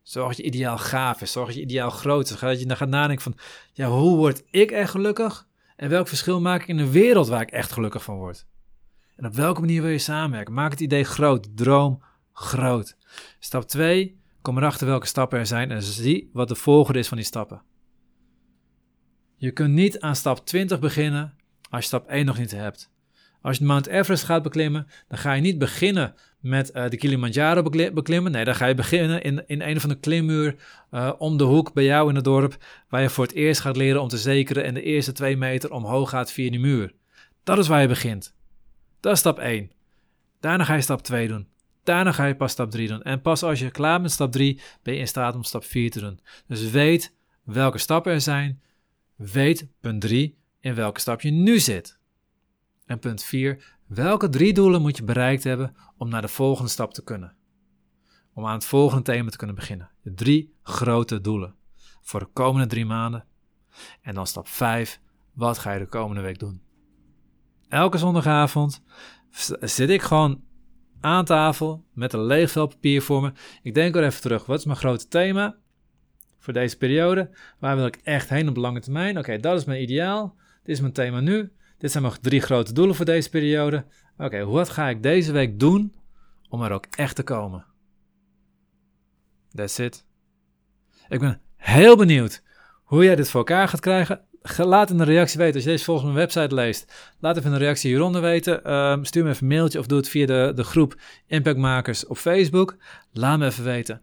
Zorg 0.02 0.28
dat 0.28 0.38
je 0.38 0.44
ideaal 0.44 0.78
gaaf 0.78 1.22
is, 1.22 1.32
zorg 1.32 1.48
dat 1.48 1.56
je 1.56 1.62
ideaal 1.62 1.90
groot 1.90 2.30
is. 2.30 2.40
Dat 2.40 2.60
je 2.60 2.66
dan 2.66 2.78
gaat 2.78 2.90
nadenken 2.90 3.24
van, 3.24 3.38
ja, 3.74 3.88
hoe 3.88 4.18
word 4.18 4.44
ik 4.50 4.72
echt 4.72 4.92
gelukkig? 4.92 5.48
En 5.76 5.90
welk 5.90 6.08
verschil 6.08 6.42
maak 6.42 6.62
ik 6.62 6.68
in 6.68 6.78
een 6.78 6.92
wereld 6.92 7.28
waar 7.28 7.42
ik 7.42 7.52
echt 7.52 7.72
gelukkig 7.72 8.04
van 8.04 8.16
word? 8.16 8.46
En 9.16 9.26
op 9.26 9.34
welke 9.34 9.60
manier 9.60 9.82
wil 9.82 9.92
je 9.92 9.98
samenwerken? 9.98 10.54
Maak 10.54 10.72
het 10.72 10.80
idee 10.80 11.04
groot, 11.04 11.58
droom 11.58 12.04
groot. 12.34 12.98
Stap 13.40 13.64
2, 13.68 14.20
Kom 14.46 14.58
erachter 14.58 14.88
welke 14.88 15.08
stappen 15.08 15.40
er 15.40 15.46
zijn 15.46 15.72
en 15.72 15.84
zie 15.84 16.30
wat 16.34 16.48
de 16.48 16.56
volgorde 16.56 17.00
is 17.00 17.08
van 17.08 17.18
die 17.18 17.26
stappen. 17.26 17.62
Je 19.36 19.52
kunt 19.52 19.74
niet 19.74 20.00
aan 20.00 20.16
stap 20.16 20.46
20 20.46 20.80
beginnen 20.80 21.34
als 21.70 21.82
je 21.82 21.88
stap 21.88 22.08
1 22.08 22.26
nog 22.26 22.38
niet 22.38 22.52
hebt. 22.52 22.92
Als 23.42 23.58
je 23.58 23.66
Mount 23.66 23.88
Everest 23.88 24.24
gaat 24.24 24.44
beklimmen, 24.44 24.88
dan 25.08 25.18
ga 25.18 25.34
je 25.34 25.42
niet 25.42 25.58
beginnen 25.58 26.14
met 26.40 26.76
uh, 26.76 26.90
de 26.90 26.98
Kilimanjaro 26.98 27.64
beklimmen. 27.94 28.32
Nee, 28.32 28.46
dan 28.46 28.56
ga 28.56 28.66
je 28.66 28.76
beginnen 28.76 29.22
in, 29.22 29.44
in 29.48 29.62
een 29.62 29.80
van 29.80 29.90
de 29.90 30.00
klimmuur 30.00 30.56
uh, 30.92 31.12
om 31.18 31.38
de 31.38 31.44
hoek 31.44 31.74
bij 31.74 31.84
jou 31.84 32.10
in 32.10 32.16
het 32.16 32.24
dorp, 32.24 32.58
waar 32.90 33.02
je 33.02 33.10
voor 33.10 33.26
het 33.26 33.36
eerst 33.36 33.62
gaat 33.62 33.78
leren 33.78 34.02
om 34.02 34.08
te 34.08 34.18
zekeren 34.18 34.64
en 34.64 34.74
de 34.74 34.82
eerste 34.82 35.12
twee 35.12 35.38
meter 35.38 35.72
omhoog 35.72 36.10
gaat 36.10 36.32
via 36.32 36.50
die 36.50 36.60
muur. 36.60 36.94
Dat 37.44 37.58
is 37.58 37.68
waar 37.68 37.82
je 37.82 37.88
begint. 37.88 38.36
Dat 39.00 39.14
is 39.14 39.20
stap 39.20 39.40
1. 39.40 39.72
Daarna 40.40 40.64
ga 40.64 40.76
je 40.76 40.82
stap 40.82 41.02
2 41.02 41.28
doen. 41.28 41.48
Daarna 41.86 42.12
ga 42.12 42.26
je 42.26 42.36
pas 42.36 42.52
stap 42.52 42.72
3 42.72 42.88
doen. 42.88 43.02
En 43.02 43.22
pas 43.22 43.44
als 43.44 43.60
je 43.60 43.72
klaar 43.72 44.00
bent 44.00 44.12
stap 44.12 44.32
3, 44.32 44.62
ben 44.84 44.94
je 44.94 45.00
in 45.00 45.08
staat 45.08 45.36
om 45.36 45.44
stap 45.44 45.64
4 45.64 45.92
te 45.92 46.00
doen. 46.00 46.20
Dus 46.48 46.70
weet 46.70 47.16
welke 47.44 47.78
stappen 47.78 48.12
er 48.12 48.22
zijn. 48.22 48.62
Weet, 49.16 49.68
punt 49.80 50.02
3, 50.02 50.38
in 50.60 50.76
welke 50.76 51.00
stap 51.00 51.22
je 51.22 51.32
nu 51.32 51.60
zit. 51.60 52.00
En 52.86 53.00
punt 53.00 53.24
4, 53.24 53.78
welke 53.88 54.30
drie 54.30 54.54
doelen 54.54 54.82
moet 54.82 54.98
je 54.98 55.04
bereikt 55.04 55.44
hebben 55.44 55.76
om 55.98 56.10
naar 56.10 56.22
de 56.22 56.28
volgende 56.28 56.70
stap 56.70 56.94
te 56.94 57.04
kunnen? 57.04 57.36
Om 58.34 58.46
aan 58.46 58.54
het 58.54 58.66
volgende 58.66 59.04
thema 59.04 59.30
te 59.30 59.38
kunnen 59.38 59.56
beginnen. 59.56 59.92
De 60.02 60.14
drie 60.14 60.56
grote 60.64 61.22
doelen 61.22 61.56
voor 62.02 62.20
de 62.20 62.30
komende 62.34 62.68
drie 62.68 62.86
maanden. 62.86 63.26
En 64.02 64.16
dan 64.16 64.28
stap 64.28 64.48
5, 64.48 65.00
wat 65.34 65.58
ga 65.58 65.72
je 65.72 65.80
de 65.80 65.88
komende 65.88 66.22
week 66.22 66.40
doen? 66.40 66.62
Elke 67.68 67.98
zondagavond 67.98 68.82
zit 69.60 69.90
ik 69.90 70.02
gewoon 70.02 70.44
aan 71.06 71.26
tafel 71.26 71.86
met 71.94 72.14
een 72.14 72.24
leeg 72.26 72.52
vel 72.52 72.68
papier 72.68 73.02
voor 73.02 73.22
me. 73.22 73.32
Ik 73.62 73.74
denk 73.74 73.96
er 73.96 74.04
even 74.04 74.22
terug. 74.22 74.46
Wat 74.46 74.60
is 74.60 74.66
mijn 74.66 74.78
grote 74.78 75.08
thema 75.08 75.56
voor 76.40 76.54
deze 76.54 76.78
periode? 76.78 77.30
Waar 77.60 77.76
wil 77.76 77.86
ik 77.86 78.00
echt 78.04 78.30
heen 78.30 78.50
op 78.50 78.56
lange 78.56 78.80
termijn? 78.80 79.18
Oké, 79.18 79.38
dat 79.38 79.60
is 79.60 79.66
mijn 79.66 79.82
ideaal. 79.82 80.36
Dit 80.64 80.76
is 80.76 80.82
mijn 80.82 80.94
thema 80.94 81.20
nu. 81.20 81.52
Dit 81.78 81.92
zijn 81.92 82.04
mijn 82.04 82.16
drie 82.22 82.42
grote 82.42 82.74
doelen 82.74 82.96
voor 82.96 83.06
deze 83.06 83.30
periode. 83.30 83.86
Oké, 84.18 84.46
wat 84.46 84.70
ga 84.70 84.90
ik 84.90 85.04
deze 85.04 85.32
week 85.32 85.60
doen 85.60 85.96
om 86.50 86.62
er 86.62 86.72
ook 86.72 86.86
echt 86.86 87.16
te 87.16 87.24
komen? 87.24 87.66
That's 89.54 89.80
it. 89.80 90.06
Ik 91.10 91.20
ben 91.20 91.42
heel 91.56 91.98
benieuwd 91.98 92.44
hoe 92.84 93.04
jij 93.04 93.16
dit 93.16 93.30
voor 93.30 93.40
elkaar 93.40 93.68
gaat 93.68 93.80
krijgen 93.80 94.26
laat 94.58 94.98
de 94.98 95.04
reactie 95.04 95.38
weten 95.38 95.56
als 95.56 95.64
je 95.64 95.70
deze 95.70 95.84
volgens 95.84 96.06
mijn 96.06 96.18
website 96.18 96.56
leest. 96.56 97.14
Laat 97.20 97.38
even 97.38 97.52
een 97.52 97.58
reactie 97.58 97.90
hieronder 97.90 98.22
weten. 98.22 98.74
Um, 98.74 99.06
stuur 99.06 99.24
me 99.24 99.30
even 99.30 99.42
een 99.42 99.56
mailtje 99.56 99.80
of 99.80 99.86
doe 99.86 99.98
het 99.98 100.10
via 100.10 100.26
de, 100.26 100.52
de 100.56 100.64
groep 100.64 100.96
Impactmakers 101.28 102.08
op 102.08 102.18
Facebook. 102.18 102.78
Laat 103.12 103.40
me 103.40 103.46
even 103.46 103.64
weten. 103.64 104.02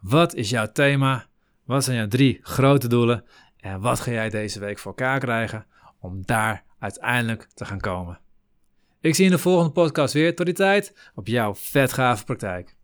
Wat 0.00 0.34
is 0.34 0.50
jouw 0.50 0.72
thema? 0.72 1.26
Wat 1.64 1.84
zijn 1.84 1.96
jouw 1.96 2.08
drie 2.08 2.38
grote 2.42 2.88
doelen? 2.88 3.24
En 3.56 3.80
wat 3.80 4.00
ga 4.00 4.10
jij 4.10 4.30
deze 4.30 4.60
week 4.60 4.78
voor 4.78 4.90
elkaar 4.90 5.18
krijgen 5.18 5.66
om 6.00 6.22
daar 6.24 6.64
uiteindelijk 6.78 7.48
te 7.54 7.64
gaan 7.64 7.80
komen? 7.80 8.20
Ik 9.00 9.14
zie 9.14 9.24
je 9.24 9.30
in 9.30 9.36
de 9.36 9.42
volgende 9.42 9.72
podcast 9.72 10.14
weer. 10.14 10.36
Tot 10.36 10.46
die 10.46 10.54
tijd 10.54 11.10
op 11.14 11.26
jouw 11.26 11.54
vetgave 11.54 12.24
praktijk. 12.24 12.77